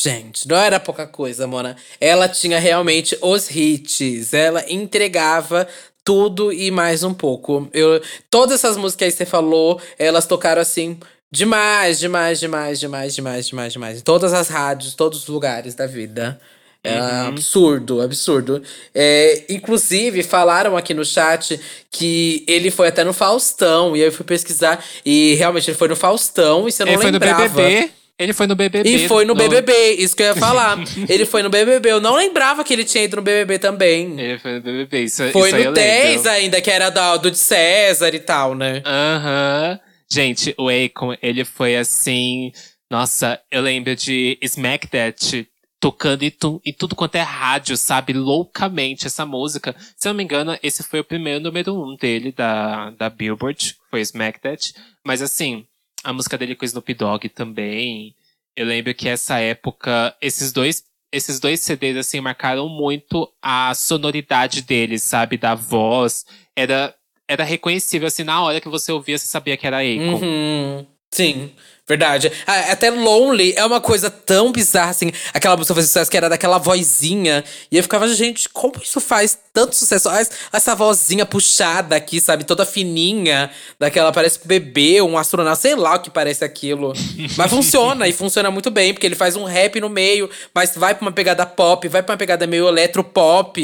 [0.00, 1.76] Gente, não era pouca coisa, Mona.
[2.00, 4.32] Ela tinha realmente os hits.
[4.32, 5.66] Ela entregava
[6.08, 7.68] tudo e mais um pouco.
[7.70, 8.00] Eu,
[8.30, 10.98] todas essas músicas que você falou, elas tocaram assim.
[11.30, 13.98] Demais, demais, demais, demais, demais, demais, demais.
[13.98, 16.40] Em todas as rádios, todos os lugares da vida.
[16.82, 18.62] É absurdo, absurdo.
[18.94, 23.94] É, inclusive, falaram aqui no chat que ele foi até no Faustão.
[23.94, 24.82] E aí eu fui pesquisar.
[25.04, 26.66] E realmente ele foi no Faustão.
[26.66, 27.48] E você não Ele foi no lembrava.
[27.48, 27.90] BBB.
[28.18, 28.88] Ele foi no BBB.
[28.88, 30.76] E foi no BBB, isso que eu ia falar.
[31.08, 31.92] ele foi no BBB.
[31.92, 34.18] Eu não lembrava que ele tinha ido no BBB também.
[34.20, 35.04] Ele foi no BBB.
[35.04, 36.30] Isso, Foi isso no eu 10 lembro.
[36.30, 38.82] ainda, que era da, do de César e tal, né?
[38.84, 39.78] Aham.
[40.10, 42.50] Gente, o Akon, ele foi assim.
[42.90, 45.46] Nossa, eu lembro de Smack That
[45.78, 48.12] tocando em, tu- em tudo quanto é rádio, sabe?
[48.14, 49.76] Loucamente essa música.
[49.96, 53.76] Se eu não me engano, esse foi o primeiro número um dele da, da Billboard,
[53.90, 54.74] foi Smack That.
[55.04, 55.64] Mas assim,
[56.08, 58.14] a música dele com o Snoop Dogg também.
[58.56, 60.82] Eu lembro que essa época, esses dois.
[61.10, 65.38] Esses dois CDs, assim, marcaram muito a sonoridade dele, sabe?
[65.38, 66.26] Da voz.
[66.54, 66.94] Era,
[67.26, 70.20] era reconhecível, assim, na hora que você ouvia, você sabia que era Akon.
[70.22, 70.86] Uhum.
[71.10, 71.50] Sim,
[71.88, 72.30] verdade.
[72.46, 75.10] Ah, Até Lonely é uma coisa tão bizarra, assim.
[75.32, 77.42] Aquela música fazia sucesso que era daquela vozinha.
[77.72, 80.08] E eu ficava, gente, como isso faz tanto sucesso?
[80.52, 82.44] Essa vozinha puxada aqui, sabe?
[82.44, 83.50] Toda fininha.
[83.78, 86.92] Daquela, parece um bebê, um astronauta, sei lá o que parece aquilo.
[87.36, 90.94] Mas funciona, e funciona muito bem, porque ele faz um rap no meio, mas vai
[90.94, 93.58] pra uma pegada pop, vai pra uma pegada meio eletropop.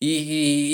[0.00, 0.06] E,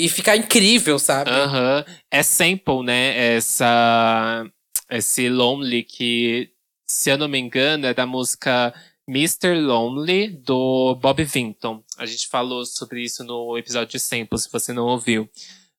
[0.01, 1.31] e, e fica incrível, sabe?
[1.31, 1.85] Aham.
[2.11, 3.35] É sample, né?
[3.35, 4.45] Essa.
[4.91, 6.49] Esse Lonely que,
[6.93, 8.73] se eu não me engano, é da música
[9.07, 9.59] Mr.
[9.59, 11.83] Lonely do Bob Vinton.
[11.97, 15.27] A gente falou sobre isso no episódio de sample, se você não ouviu.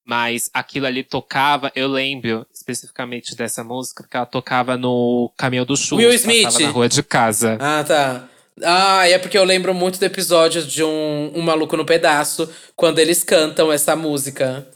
[0.05, 5.77] Mas aquilo ali tocava, eu lembro especificamente dessa música, porque ela tocava no caminhão do
[5.77, 6.05] churros.
[6.05, 6.59] Will Smith.
[6.61, 7.57] na rua de casa.
[7.61, 8.29] Ah, tá.
[8.62, 12.99] Ah, é porque eu lembro muito do episódio de um, um Maluco no Pedaço, quando
[12.99, 14.67] eles cantam essa música.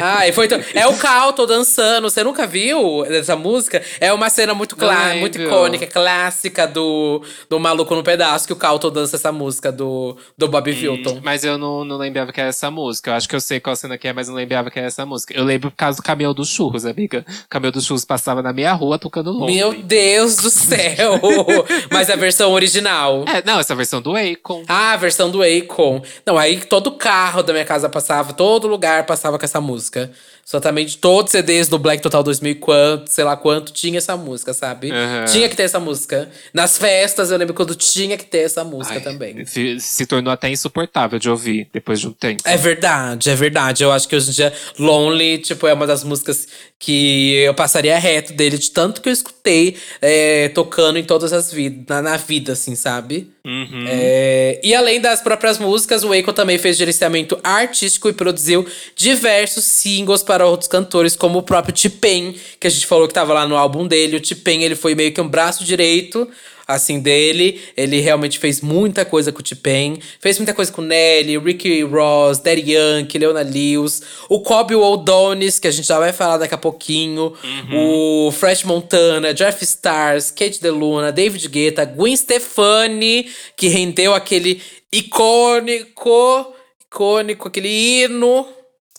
[0.00, 2.08] Ai, foi tão- É o Cal, tô dançando.
[2.10, 3.82] Você nunca viu essa música?
[4.00, 8.56] É uma cena muito, Não muito icônica, clássica do, do Maluco no Pedaço, que o
[8.56, 11.20] Cal tô dança essa música do, do Bob Wilton.
[11.22, 13.10] Mas eu não, não lembrava que era essa música.
[13.10, 15.04] Eu acho que eu sei qual cena que é, mas não lembrava que era essa
[15.04, 15.34] música.
[15.36, 17.24] Eu lembro por causa do caminhão dos churros, amiga.
[17.44, 19.54] O caminhão dos churros passava na minha rua tocando longe.
[19.54, 21.20] Meu Deus do céu!
[21.90, 23.24] Mas a versão original.
[23.28, 24.64] É, não, essa versão do Akon.
[24.66, 26.02] Ah, a versão do Akon.
[26.24, 30.10] Não, aí todo carro da minha casa passava, todo lugar passava com essa música.
[30.48, 34.16] Exatamente todos os CDs do Black Total 2000 e quanto, sei lá quanto, tinha essa
[34.16, 34.90] música, sabe?
[34.90, 35.26] Aham.
[35.26, 36.30] Tinha que ter essa música.
[36.54, 39.44] Nas festas, eu lembro quando tinha que ter essa música Ai, também.
[39.44, 42.42] Se, se tornou até insuportável de ouvir depois de um tempo.
[42.46, 43.84] É verdade, é verdade.
[43.84, 47.98] Eu acho que hoje em dia Lonely, tipo, é uma das músicas que eu passaria
[47.98, 52.16] reto dele, de tanto que eu escutei é, tocando em todas as vidas, na, na
[52.16, 53.30] vida, assim, sabe?
[53.44, 53.84] Uhum.
[53.88, 59.64] É, e além das próprias músicas, o Akon também fez gerenciamento artístico e produziu diversos
[59.64, 63.46] singles para outros cantores, como o próprio T-Pain, que a gente falou que tava lá
[63.46, 64.16] no álbum dele.
[64.16, 66.28] O T-Pain, ele foi meio que um braço direito
[66.68, 67.62] assim, dele.
[67.74, 69.98] Ele realmente fez muita coisa com o T-Pain.
[70.20, 74.02] Fez muita coisa com Nelly, Ricky Ross, Daddy Yankee, Leona Lewis.
[74.28, 77.32] O Kobe O'Donis, que a gente já vai falar daqui a pouquinho.
[77.72, 84.60] O Fresh Montana, Jeff Stars, Kate DeLuna, David Guetta, Gwen Stefani, que rendeu aquele
[84.92, 86.54] icônico,
[86.86, 88.46] icônico, aquele hino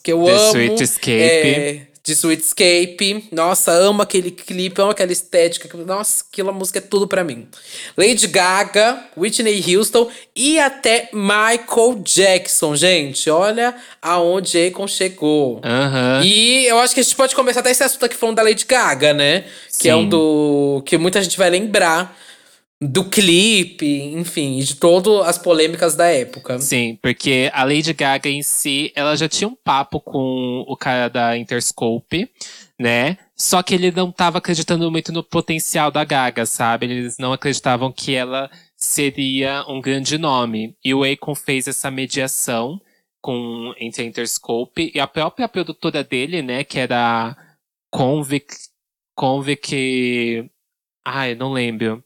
[0.03, 0.49] que eu The amo.
[0.49, 1.11] Sweet Escape.
[1.11, 3.25] É, de Sweet Escape.
[3.31, 5.69] Nossa, amo aquele clipe, amo aquela estética.
[5.77, 7.47] Nossa, aquela música é tudo pra mim.
[7.95, 13.29] Lady Gaga, Whitney Houston e até Michael Jackson, gente.
[13.29, 15.61] Olha aonde Akon chegou.
[15.63, 16.21] Aham.
[16.23, 18.65] E eu acho que a gente pode começar até esse assunto aqui falando da Lady
[18.65, 19.45] Gaga, né?
[19.79, 20.09] Que é um Sim.
[20.09, 20.83] do.
[20.85, 22.17] que muita gente vai lembrar
[22.81, 26.59] do clipe, enfim, de todas as polêmicas da época.
[26.59, 31.09] Sim, porque a Lady Gaga em si, ela já tinha um papo com o cara
[31.09, 32.29] da Interscope,
[32.79, 33.17] né?
[33.35, 36.85] Só que ele não tava acreditando muito no potencial da Gaga, sabe?
[36.85, 40.73] Eles não acreditavam que ela seria um grande nome.
[40.83, 42.79] E o Akon fez essa mediação
[43.21, 47.35] com entre a Interscope e a própria produtora dele, né, que era
[47.91, 48.55] Convic
[49.13, 50.49] Convic
[51.05, 52.03] Ai, não lembro.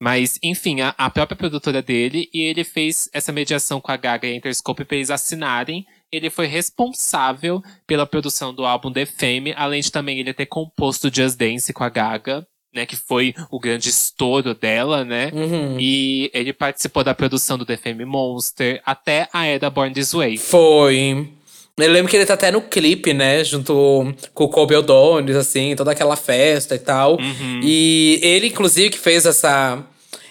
[0.00, 4.28] Mas, enfim, a, a própria produtora dele, e ele fez essa mediação com a Gaga
[4.28, 5.86] e a Interscope para eles assinarem.
[6.12, 11.12] Ele foi responsável pela produção do álbum The Fame, além de também ele ter composto
[11.12, 12.84] Just Dance com a Gaga, né?
[12.84, 15.30] Que foi o grande estouro dela, né?
[15.32, 15.76] Uhum.
[15.80, 20.36] E ele participou da produção do The Fame Monster, até a era Born This Way.
[20.36, 21.32] Foi.
[21.78, 23.44] Eu lembro que ele tá até no clipe, né?
[23.44, 27.18] Junto com o Kobe O'Donis, assim, toda aquela festa e tal.
[27.62, 29.84] E ele, inclusive, que fez essa,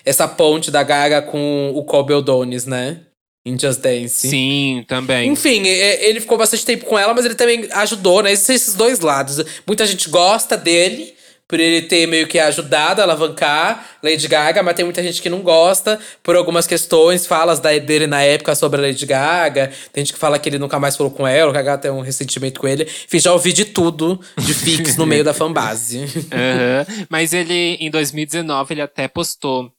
[0.03, 3.01] essa ponte da Gaga com o Kobe O'Donis, né?
[3.45, 4.27] Em Just Dance.
[4.27, 5.29] Sim, também.
[5.29, 8.31] Enfim, é- ele ficou bastante tempo com ela, mas ele também ajudou, né?
[8.31, 9.39] Esses dois lados.
[9.67, 11.13] Muita gente gosta dele,
[11.47, 15.29] por ele ter meio que ajudado a alavancar Lady Gaga, mas tem muita gente que
[15.29, 19.71] não gosta por algumas questões, falas dele na época sobre a Lady Gaga.
[19.93, 21.91] Tem gente que fala que ele nunca mais falou com ela, que a Gaga tem
[21.91, 22.83] um ressentimento com ele.
[22.83, 26.05] Enfim, já ouvi de tudo de fix no meio da fanbase.
[26.31, 27.05] Aham.
[27.09, 29.71] Mas ele, em 2019, ele até postou.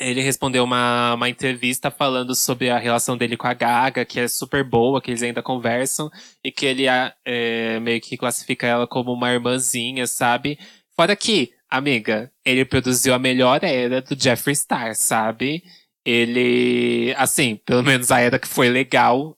[0.00, 4.26] Ele respondeu uma, uma entrevista falando sobre a relação dele com a Gaga, que é
[4.26, 6.10] super boa, que eles ainda conversam,
[6.42, 6.86] e que ele
[7.24, 10.58] é, meio que classifica ela como uma irmãzinha, sabe?
[10.96, 15.62] Fora que, amiga, ele produziu a melhor era do Jeffree Star, sabe?
[16.04, 19.36] Ele, assim, pelo menos a era que foi legal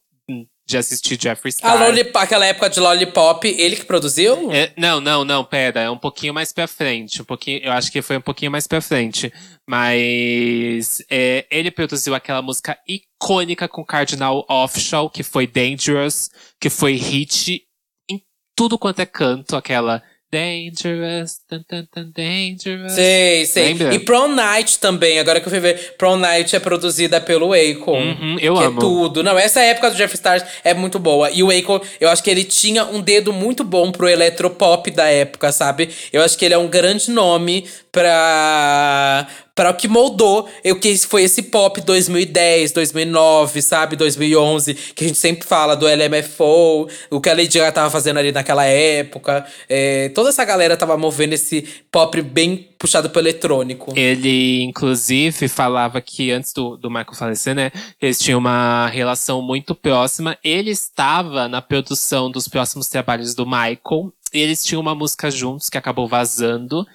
[0.66, 1.80] de assistir Jeffree Star.
[1.80, 4.50] A aquela época de Lollipop, ele que produziu?
[4.50, 7.22] É, não, não, não, pera, é um pouquinho mais pra frente.
[7.22, 9.32] Um pouquinho, eu acho que foi um pouquinho mais pra frente.
[9.68, 16.94] Mas é, ele produziu aquela música icônica com Cardinal Offshore, que foi Dangerous, que foi
[16.94, 17.62] hit
[18.10, 18.20] em
[18.56, 22.92] tudo quanto é canto, aquela Dangerous, tan, tan, tan, Dangerous.
[22.92, 23.68] Sei, sei.
[23.68, 23.94] Lembra?
[23.94, 25.94] E Prom Night também, agora que eu fui ver.
[25.96, 28.00] Prom Night é produzida pelo Akon.
[28.00, 28.78] Uhum, eu que amo.
[28.78, 29.22] É tudo.
[29.22, 31.30] Não, essa época do Jeff Stars é muito boa.
[31.30, 35.06] E o Akon, eu acho que ele tinha um dedo muito bom pro eletropop da
[35.06, 35.90] época, sabe?
[36.12, 39.26] Eu acho que ele é um grande nome pra
[39.56, 43.96] para o que moldou o que foi esse pop 2010, 2009, sabe?
[43.96, 48.18] 2011, que a gente sempre fala do LMFO, o que a Lady Gaga tava fazendo
[48.18, 49.46] ali naquela época.
[49.66, 53.94] É, toda essa galera tava movendo esse pop bem puxado pro eletrônico.
[53.96, 57.72] Ele, inclusive, falava que antes do, do Michael falecer, né?
[58.00, 60.36] Eles tinham uma relação muito próxima.
[60.44, 64.12] Ele estava na produção dos próximos trabalhos do Michael.
[64.34, 66.86] E eles tinham uma música juntos que acabou vazando.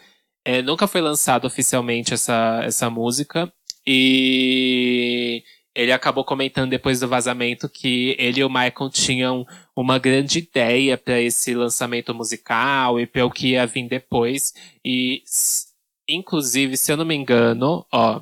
[0.43, 3.51] É, nunca foi lançado oficialmente essa, essa música.
[3.85, 10.39] E ele acabou comentando depois do vazamento que ele e o Michael tinham uma grande
[10.39, 14.53] ideia para esse lançamento musical e para o que ia vir depois.
[14.85, 15.23] E,
[16.09, 18.21] inclusive, se eu não me engano, ó,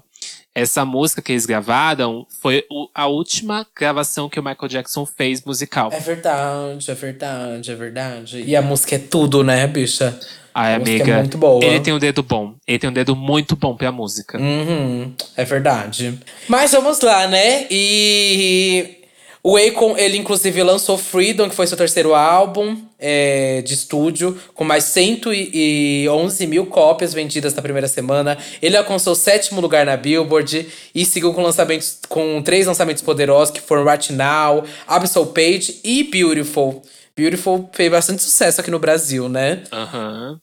[0.59, 5.89] essa música que eles gravaram foi a última gravação que o Michael Jackson fez musical.
[5.91, 8.43] É verdade, é verdade, é verdade.
[8.45, 10.19] E a música é tudo, né, bicha?
[10.53, 11.63] Ai, a música é amiga, muito boa.
[11.63, 12.55] ele tem um dedo bom.
[12.67, 14.37] Ele tem um dedo muito bom pra música.
[14.37, 16.19] Uhum, é verdade.
[16.47, 17.65] Mas vamos lá, né?
[17.69, 18.98] E
[19.41, 24.65] o Akon, ele inclusive lançou Freedom, que foi seu terceiro álbum é, de estúdio, com
[24.65, 28.37] mais 111 mil cópias vendidas na primeira semana.
[28.61, 33.53] Ele alcançou o sétimo lugar na Billboard e seguiu com lançamentos com três lançamentos poderosos,
[33.53, 36.81] que foram Right Now, Absol Page e Beautiful.
[37.15, 39.63] Beautiful fez bastante sucesso aqui no Brasil, né?
[39.71, 40.39] Aham.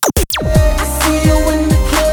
[1.02, 2.05] See you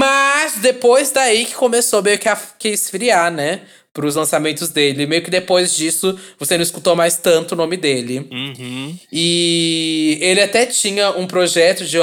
[0.00, 3.60] Mas depois daí que começou meio que a que esfriar, né?
[3.92, 5.04] Pros lançamentos dele.
[5.04, 8.26] Meio que depois disso, você não escutou mais tanto o nome dele.
[8.32, 8.96] Uhum.
[9.12, 11.98] E ele até tinha um projeto de,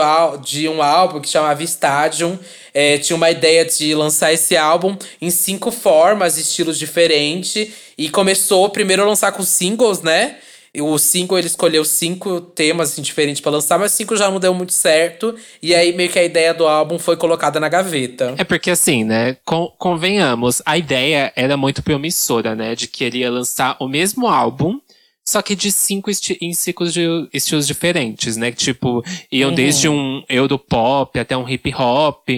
[0.46, 2.38] de um álbum que chamava Stadium.
[2.72, 7.70] É, tinha uma ideia de lançar esse álbum em cinco formas, estilos diferentes.
[7.98, 10.36] E começou primeiro a lançar com singles, né?
[10.80, 14.54] O single ele escolheu cinco temas assim, diferentes pra lançar, mas cinco já não deu
[14.54, 15.36] muito certo.
[15.62, 18.36] E aí meio que a ideia do álbum foi colocada na gaveta.
[18.38, 19.38] É porque assim, né?
[19.46, 22.76] con- convenhamos, a ideia era muito promissora, né?
[22.76, 24.80] De que ele ia lançar o mesmo álbum,
[25.26, 26.10] só que de cinco
[26.40, 28.52] em cinco de estilos diferentes, né?
[28.52, 32.30] Tipo, iam desde um Europop até um hip hop.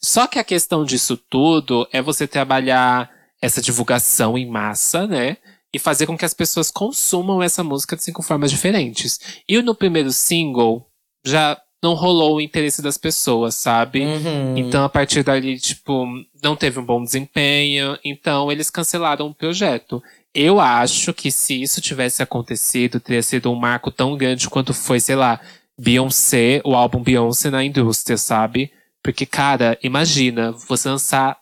[0.00, 3.08] Só que a questão disso tudo é você trabalhar
[3.40, 5.36] essa divulgação em massa, né?
[5.74, 9.18] E fazer com que as pessoas consumam essa música de cinco formas diferentes.
[9.48, 10.86] E no primeiro single,
[11.26, 14.06] já não rolou o interesse das pessoas, sabe?
[14.06, 14.56] Uhum.
[14.56, 16.06] Então, a partir dali, tipo,
[16.42, 17.98] não teve um bom desempenho.
[18.02, 20.02] Então, eles cancelaram o projeto.
[20.34, 24.98] Eu acho que se isso tivesse acontecido, teria sido um marco tão grande quanto foi,
[24.98, 25.38] sei lá,
[25.78, 28.72] Beyoncé, o álbum Beyoncé na indústria, sabe?
[29.02, 31.36] Porque, cara, imagina você lançar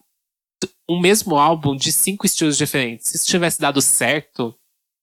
[0.88, 3.08] um mesmo álbum de cinco estilos diferentes.
[3.08, 4.54] Se isso tivesse dado certo,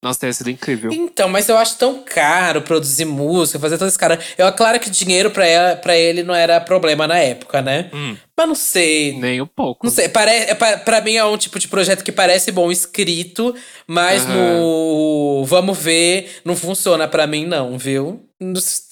[0.03, 0.91] nossa, teria sido incrível.
[0.93, 4.17] Então, mas eu acho tão caro produzir música, fazer todo esse cara.
[4.37, 7.89] Eu, claro que dinheiro pra, ela, pra ele não era problema na época, né?
[7.93, 8.15] Hum.
[8.37, 9.17] Mas não sei.
[9.19, 9.85] Nem um pouco.
[9.85, 12.71] Não sei, pare, é, pa- pra mim é um tipo de projeto que parece bom
[12.71, 13.53] escrito,
[13.85, 18.25] mas no vamos ver, não funciona pra mim não, viu?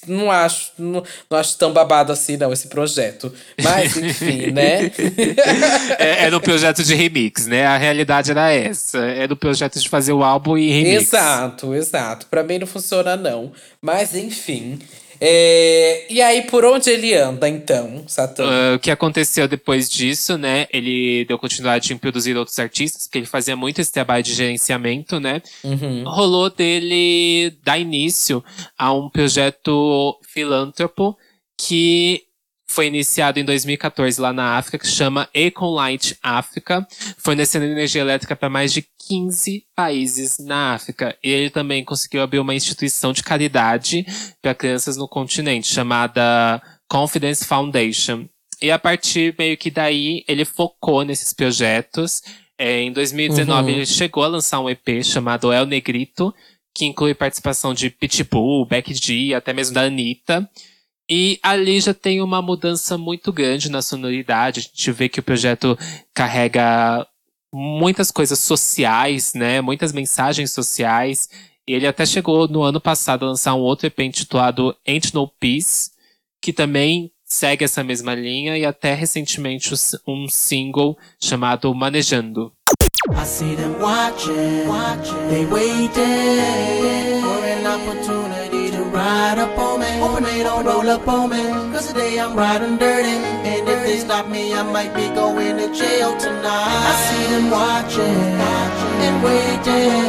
[0.06, 3.32] Não, acho, não, não acho tão babado assim não esse projeto.
[3.62, 4.90] Mas enfim, né?
[5.98, 7.66] É, era um projeto de remix, né?
[7.66, 8.98] A realidade era essa.
[8.98, 11.02] Era o projeto de fazer o álbum e remix.
[11.02, 12.26] exato, exato.
[12.26, 13.50] Pra mim não funciona não.
[13.80, 14.78] Mas enfim.
[15.20, 18.44] É, E aí, por onde ele anda, então, Satã?
[18.44, 20.66] Ah, o que aconteceu depois disso, né?
[20.72, 25.18] Ele deu continuidade em produzir outros artistas, porque ele fazia muito esse trabalho de gerenciamento,
[25.18, 25.42] né?
[26.04, 28.42] Rolou dele dar início
[28.76, 31.16] a um projeto filântropo
[31.56, 32.22] que
[32.68, 38.50] foi iniciado em 2014 lá na África, que chama Econlight África, fornecendo energia elétrica para
[38.50, 41.16] mais de 15 países na África.
[41.24, 44.06] E ele também conseguiu abrir uma instituição de caridade
[44.42, 48.28] para crianças no continente, chamada Confidence Foundation.
[48.60, 52.22] E a partir meio que daí, ele focou nesses projetos.
[52.58, 56.34] É, em 2019, ele chegou a lançar um EP chamado El Negrito,
[56.74, 60.48] que inclui participação de Pitbull, Becky G, até mesmo da Anitta.
[61.10, 64.60] E ali já tem uma mudança muito grande na sonoridade.
[64.60, 65.78] A gente vê que o projeto
[66.12, 67.06] carrega
[67.52, 69.60] muitas coisas sociais, né?
[69.60, 71.28] Muitas mensagens sociais.
[71.66, 75.90] Ele até chegou no ano passado a lançar um outro EP intitulado Ain't No Peace,
[76.42, 79.74] que também segue essa mesma linha, e até recentemente
[80.06, 82.52] um single chamado Manejando.
[83.10, 85.28] I see them watching, watching.
[85.28, 88.47] they waiting for an opportunity
[88.92, 89.86] ride up on me.
[90.00, 93.16] Hoping they don't roll up on me, cause today I'm riding dirty.
[93.50, 96.84] And if they stop me, I might be going to jail tonight.
[96.90, 98.18] I see them watching,
[99.06, 100.04] and waiting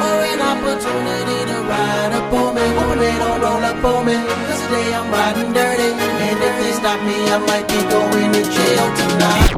[0.00, 4.94] for an opportunity to ride up on they don't roll up on me, cause today
[4.94, 5.90] I'm riding dirty.
[6.26, 9.56] And if they stop me, I might be going to jail tonight.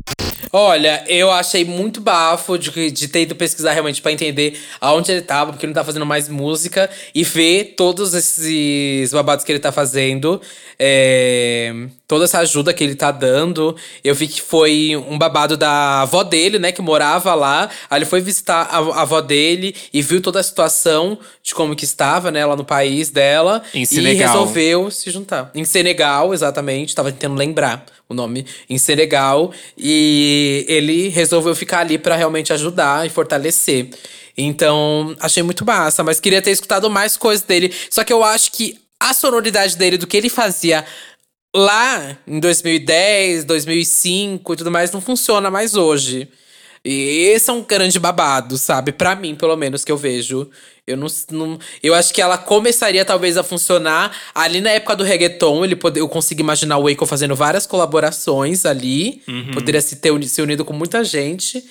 [0.56, 5.20] Olha, eu achei muito bafo de, de ter ido pesquisar realmente pra entender aonde ele
[5.20, 9.58] tava, porque ele não tá fazendo mais música e ver todos esses babados que ele
[9.58, 10.40] tá fazendo.
[10.78, 11.72] é,
[12.06, 13.74] toda essa ajuda que ele tá dando.
[14.02, 17.68] Eu vi que foi um babado da avó dele, né, que morava lá.
[17.90, 21.74] Aí ele foi visitar a, a avó dele e viu toda a situação de como
[21.74, 23.62] que estava, né, lá no país dela.
[23.74, 25.50] Em e resolveu se juntar.
[25.54, 26.94] Em Senegal, exatamente.
[26.94, 28.46] Tava tentando lembrar o nome.
[28.68, 29.52] Em Senegal.
[29.76, 33.88] E ele resolveu ficar ali pra realmente ajudar e fortalecer.
[34.36, 36.02] Então, achei muito massa.
[36.02, 37.72] Mas queria ter escutado mais coisas dele.
[37.90, 40.84] Só que eu acho que a sonoridade dele, do que ele fazia
[41.54, 46.28] lá em 2010, 2005 e tudo mais, não funciona mais hoje.
[46.84, 48.92] E esse é um grande babado, sabe?
[48.92, 50.48] Pra mim, pelo menos, que eu vejo.
[50.86, 55.02] Eu não, não- Eu acho que ela começaria, talvez, a funcionar ali na época do
[55.04, 55.64] reggaeton.
[55.64, 59.22] Ele pode, eu consigo imaginar o Waco fazendo várias colaborações ali.
[59.54, 61.64] Poderia se ter se unido com muita gente.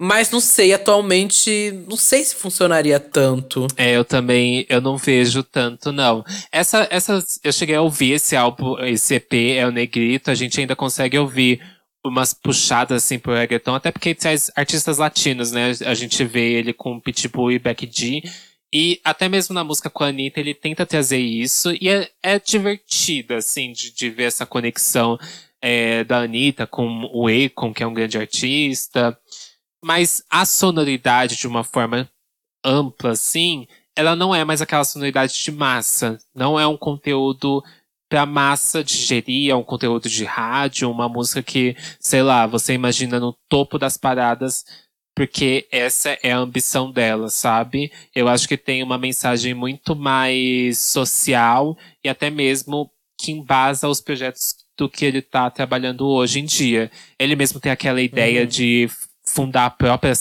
[0.00, 3.66] Mas não sei, atualmente, não sei se funcionaria tanto.
[3.76, 6.24] É, eu também, eu não vejo tanto, não.
[6.52, 10.60] Essa, essa, eu cheguei a ouvir esse álbum, esse EP, é o Negrito, a gente
[10.60, 11.60] ainda consegue ouvir
[12.04, 15.72] umas puxadas, assim, pro reggaeton, até porque traz artistas latinos, né?
[15.84, 18.22] A gente vê ele com Pitbull e Becky G,
[18.72, 22.38] e até mesmo na música com a Anitta, ele tenta trazer isso, e é, é
[22.38, 25.18] divertido, assim, de, de ver essa conexão
[25.60, 29.18] é, da Anitta com o Akon, que é um grande artista.
[29.82, 32.08] Mas a sonoridade, de uma forma
[32.64, 36.18] ampla, assim, ela não é mais aquela sonoridade de massa.
[36.34, 37.62] Não é um conteúdo
[38.08, 43.20] pra massa digerir, é um conteúdo de rádio, uma música que, sei lá, você imagina
[43.20, 44.64] no topo das paradas,
[45.14, 47.90] porque essa é a ambição dela, sabe?
[48.14, 52.90] Eu acho que tem uma mensagem muito mais social e até mesmo
[53.20, 56.90] que embasa os projetos do que ele tá trabalhando hoje em dia.
[57.18, 58.88] Ele mesmo tem aquela ideia de
[59.26, 60.12] fundar a própria,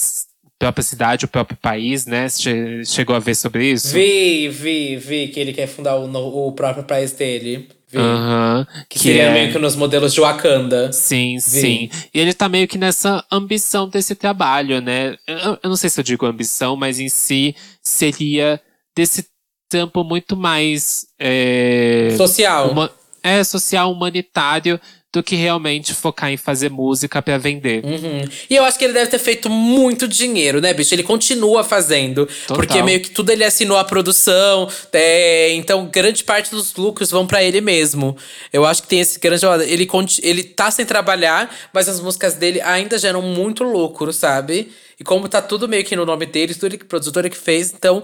[0.58, 2.28] própria cidade, o próprio país, né?
[2.28, 3.94] Che- Chegou a ver sobre isso?
[3.94, 7.70] Vi, vi, vi que ele quer fundar o, o próprio país dele.
[7.90, 7.98] Vi.
[7.98, 8.68] Aham.
[8.90, 10.92] Que, seria é- meio que nos modelos de Wakanda.
[10.92, 11.90] Sim, sim.
[12.14, 15.16] E ele tá meio que nessa ambição desse trabalho, né?
[15.26, 18.60] Eu, eu não sei se eu digo ambição, mas em si seria
[18.96, 19.26] desse
[19.70, 21.06] trampo muito mais.
[21.20, 22.72] É, Social.
[22.72, 22.92] uma-
[23.24, 24.80] é social, humanitário,
[25.18, 27.84] do que realmente focar em fazer música pra vender.
[27.84, 28.22] Uhum.
[28.49, 30.93] E eu acho que ele deve ter feito muito dinheiro, né, bicho?
[30.93, 32.28] Ele continua fazendo.
[32.47, 34.70] Porque meio que tudo ele assinou a produção.
[34.93, 38.15] é, então, grande parte dos lucros vão pra ele mesmo.
[38.53, 39.45] Eu acho que tem esse grande.
[39.68, 39.88] Ele,
[40.22, 44.72] ele tá sem trabalhar, mas as músicas dele ainda geram muito lucro, sabe?
[44.99, 48.03] E como tá tudo meio que no nome dele, tudo ele, produtora que fez, então.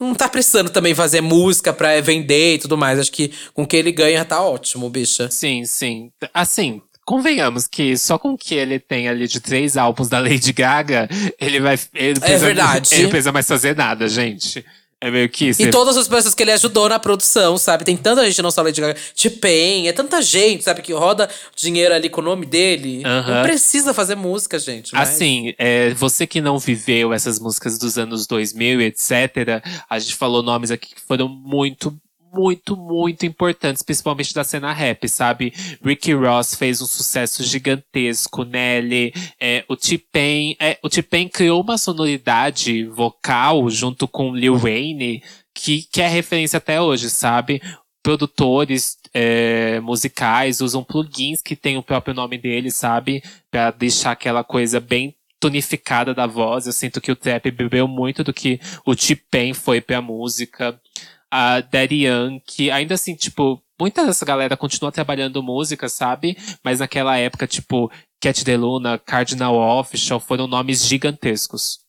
[0.00, 2.98] Não tá precisando também fazer música pra vender e tudo mais.
[2.98, 5.30] Acho que com o que ele ganha tá ótimo, bicha.
[5.30, 6.10] Sim, sim.
[6.32, 10.52] Assim, convenhamos que só com o que ele tem ali de três álbuns da Lady
[10.52, 11.08] Gaga,
[11.40, 11.78] ele vai.
[11.94, 12.88] Ele precisa- verdade.
[12.94, 14.64] Ele não precisa mais fazer nada, gente.
[15.02, 15.60] É meio que isso.
[15.60, 17.84] E todas as pessoas que ele ajudou na produção, sabe?
[17.84, 18.96] Tem tanta gente, não só Lady Gaga.
[19.16, 20.80] T-Pain, é tanta gente, sabe?
[20.80, 23.02] Que roda dinheiro ali com o nome dele.
[23.04, 23.34] Aham.
[23.34, 24.94] Não precisa fazer música, gente.
[24.94, 29.98] mas- Assim, é, você que não viveu essas músicas dos anos 2000 e etc., a
[29.98, 31.92] gente falou nomes aqui que foram muito,
[32.32, 35.52] muito, muito importantes, principalmente da cena rap, sabe?
[35.84, 41.76] Ricky Ross fez um sucesso gigantesco, Nelly, é, o T-Pain, é, o T-Pain criou uma
[41.76, 45.22] sonoridade vocal junto com Lil Wayne
[45.54, 47.60] que, que é referência até hoje, sabe?
[48.02, 53.22] Produtores é, musicais usam plugins que tem o próprio nome dele, sabe?
[53.50, 56.66] Pra deixar aquela coisa bem tonificada da voz.
[56.66, 60.80] Eu sinto que o trap bebeu muito do que o T-Pain foi pra música.
[61.34, 66.36] A Daddy Yankee, ainda assim, tipo, muita dessa galera continua trabalhando música, sabe?
[66.62, 71.80] Mas naquela época, tipo, Cat DeLuna, Cardinal Official foram nomes gigantescos.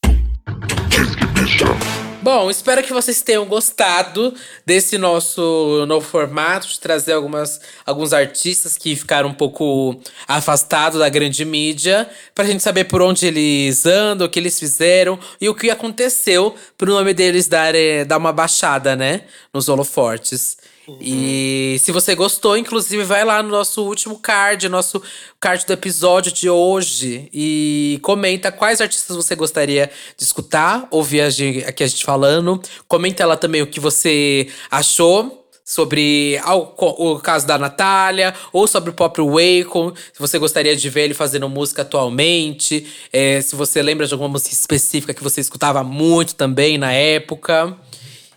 [2.23, 4.33] Bom, espero que vocês tenham gostado
[4.65, 11.09] desse nosso novo formato, de trazer algumas, alguns artistas que ficaram um pouco afastados da
[11.09, 15.53] grande mídia, pra gente saber por onde eles andam, o que eles fizeram e o
[15.53, 19.23] que aconteceu pro nome deles dar, eh, dar uma baixada, né?
[19.53, 20.55] Nos holofortes.
[20.99, 25.01] E se você gostou, inclusive, vai lá no nosso último card, nosso
[25.39, 27.29] card do episódio de hoje.
[27.33, 32.61] E comenta quais artistas você gostaria de escutar, ouvir a gente, aqui a gente falando.
[32.87, 38.93] Comenta lá também o que você achou sobre o caso da Natália, ou sobre o
[38.93, 44.05] próprio Wacom, se você gostaria de ver ele fazendo música atualmente, é, se você lembra
[44.05, 47.77] de alguma música específica que você escutava muito também na época.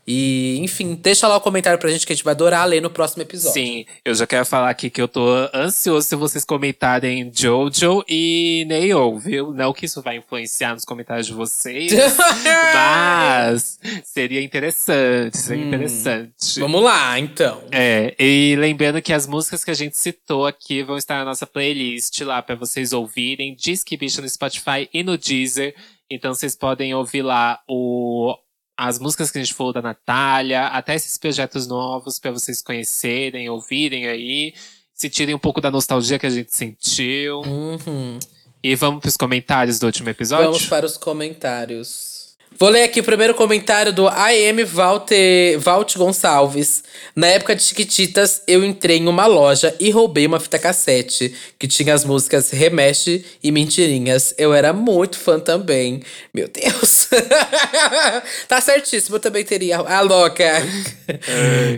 [0.07, 2.89] E, enfim, deixa lá o comentário pra gente que a gente vai adorar ler no
[2.89, 3.55] próximo episódio.
[3.55, 8.65] Sim, eu já quero falar aqui que eu tô ansioso se vocês comentarem Jojo e
[8.69, 9.53] Neil, viu?
[9.53, 11.93] Não que isso vai influenciar nos comentários de vocês,
[12.75, 16.61] mas seria interessante, seria interessante.
[16.61, 17.65] Vamos lá, então.
[17.73, 21.47] É, e lembrando que as músicas que a gente citou aqui vão estar na nossa
[21.47, 23.57] playlist lá pra vocês ouvirem.
[23.57, 25.75] Diz que bicho no Spotify e no Deezer.
[26.09, 28.37] Então vocês podem ouvir lá o,
[28.77, 33.49] as músicas que a gente falou da Natália, até esses projetos novos pra vocês conhecerem,
[33.49, 34.53] ouvirem aí,
[34.93, 37.41] sentirem um pouco da nostalgia que a gente sentiu.
[37.41, 38.19] Uhum.
[38.63, 40.47] E vamos pros comentários do último episódio?
[40.47, 42.17] Vamos para os comentários.
[42.59, 46.83] Vou ler aqui o primeiro comentário do AM Walter, Valt Gonçalves.
[47.15, 51.69] Na época de Chiquititas, eu entrei em uma loja e roubei uma fita cassete que
[51.69, 54.35] tinha as músicas Remexe e Mentirinhas.
[54.39, 56.03] Eu era muito fã também.
[56.33, 56.96] Meu Deus.
[58.49, 59.79] tá certíssimo, eu também teria.
[59.79, 60.45] A louca.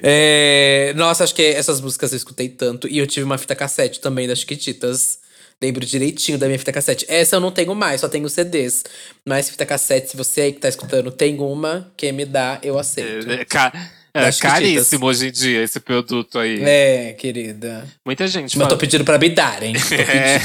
[0.02, 2.88] É, nossa, acho que essas músicas eu escutei tanto.
[2.88, 5.18] E eu tive uma fita cassete também das Chiquititas.
[5.60, 7.04] Lembro direitinho da minha fita cassete.
[7.08, 8.84] Essa eu não tenho mais, só tenho CDs.
[9.24, 12.78] Mas fita cassete, se você aí que tá escutando tem uma, quem me dá, eu
[12.78, 13.28] aceito.
[13.30, 13.72] É, ca-
[14.20, 16.62] é caríssimo hoje em dia esse produto aí.
[16.62, 17.86] É, querida.
[18.04, 19.74] Muita gente Mas eu tô pedindo pra me darem.
[19.78, 20.40] Tô É.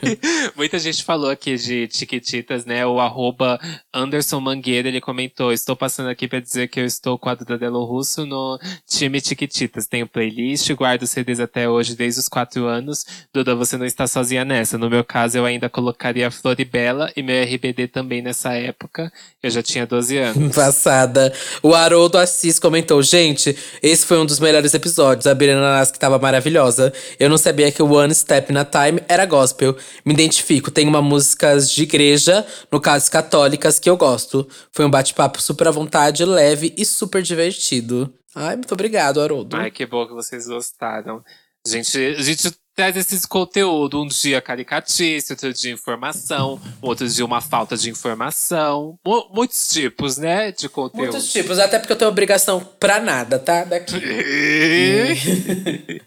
[0.56, 2.86] Muita gente falou aqui de Chiquititas, né?
[2.86, 3.58] O arroba
[3.92, 7.58] Anderson Mangueira, ele comentou: Estou passando aqui pra dizer que eu estou com a Duda
[7.58, 8.58] Delo Russo no
[8.88, 9.86] time Chiquititas.
[9.86, 13.04] Tenho playlist, guardo CDs até hoje desde os quatro anos.
[13.32, 14.78] Duda, você não está sozinha nessa.
[14.78, 19.12] No meu caso, eu ainda colocaria Floribela e meu RBD também nessa época.
[19.42, 20.54] Eu já tinha 12 anos.
[20.54, 21.32] Passada.
[21.62, 25.28] O Haroldo Assis comentou: Gente, esse foi um dos melhores episódios.
[25.28, 26.92] A Birana Nasc tava maravilhosa.
[27.16, 29.76] Eu não sabia que o One Step na Time era gospel.
[30.04, 30.68] Me identifico.
[30.68, 34.48] Tem uma músicas de igreja, no caso católicas, que eu gosto.
[34.72, 38.12] Foi um bate-papo super à vontade, leve e super divertido.
[38.34, 39.54] Ai, muito obrigado, Haroldo.
[39.54, 41.22] Ai, que bom que vocês gostaram.
[41.64, 44.02] Gente, a gente traz esse conteúdo.
[44.02, 48.98] Um dia caricatício, outro dia informação, outro dia uma falta de informação.
[49.04, 51.12] Mu- muitos tipos, né, de conteúdo.
[51.12, 53.64] Muitos tipos, até porque eu tenho obrigação pra nada, tá?
[53.64, 53.94] Daqui.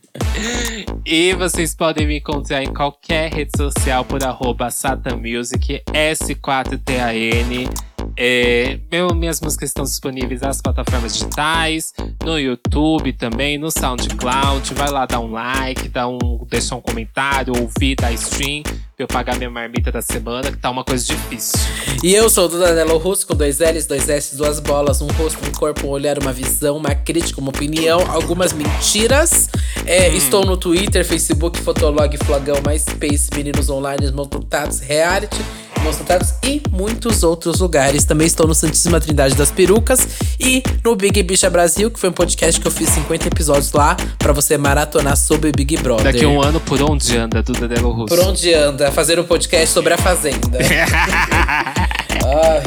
[1.06, 7.70] E vocês podem me encontrar em qualquer rede social por arroba satanmusic, S4TAN.
[8.16, 11.94] É, meu, minhas músicas estão disponíveis nas plataformas digitais,
[12.24, 14.74] no YouTube também, no SoundCloud.
[14.74, 19.08] Vai lá dar um like, dar um, deixar um comentário, ouvir, dar stream, pra eu
[19.08, 21.60] pagar minha marmita da semana, que tá uma coisa difícil.
[22.04, 25.48] E eu sou o Dudanelo Russo, com dois L's, dois S, duas bolas, um rosto,
[25.48, 29.50] um corpo, um olhar, uma visão, uma crítica, uma opinião, algumas mentiras.
[29.86, 35.38] É, Estou no Twitter, Facebook, Fotolog, Flogão, MySpace, Meninos Online, Montados, Reality,
[36.44, 38.04] E muitos outros lugares.
[38.06, 40.08] Também estou no Santíssima Trindade das Perucas
[40.40, 43.96] e no Big Bicha Brasil, que foi um podcast que eu fiz 50 episódios lá
[44.18, 46.06] pra você maratonar sobre Big Brother.
[46.06, 48.16] Daqui a um ano, por onde anda Duda Delo Russo?
[48.16, 48.92] Por onde anda?
[48.92, 50.60] Fazer um podcast sobre a Fazenda.
[52.28, 52.64] Ai.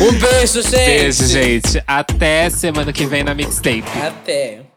[0.00, 0.76] Um beijo, gente.
[0.76, 1.82] Beijo, gente.
[1.86, 3.84] Até semana que vem na Mixtape.
[4.02, 4.73] Até.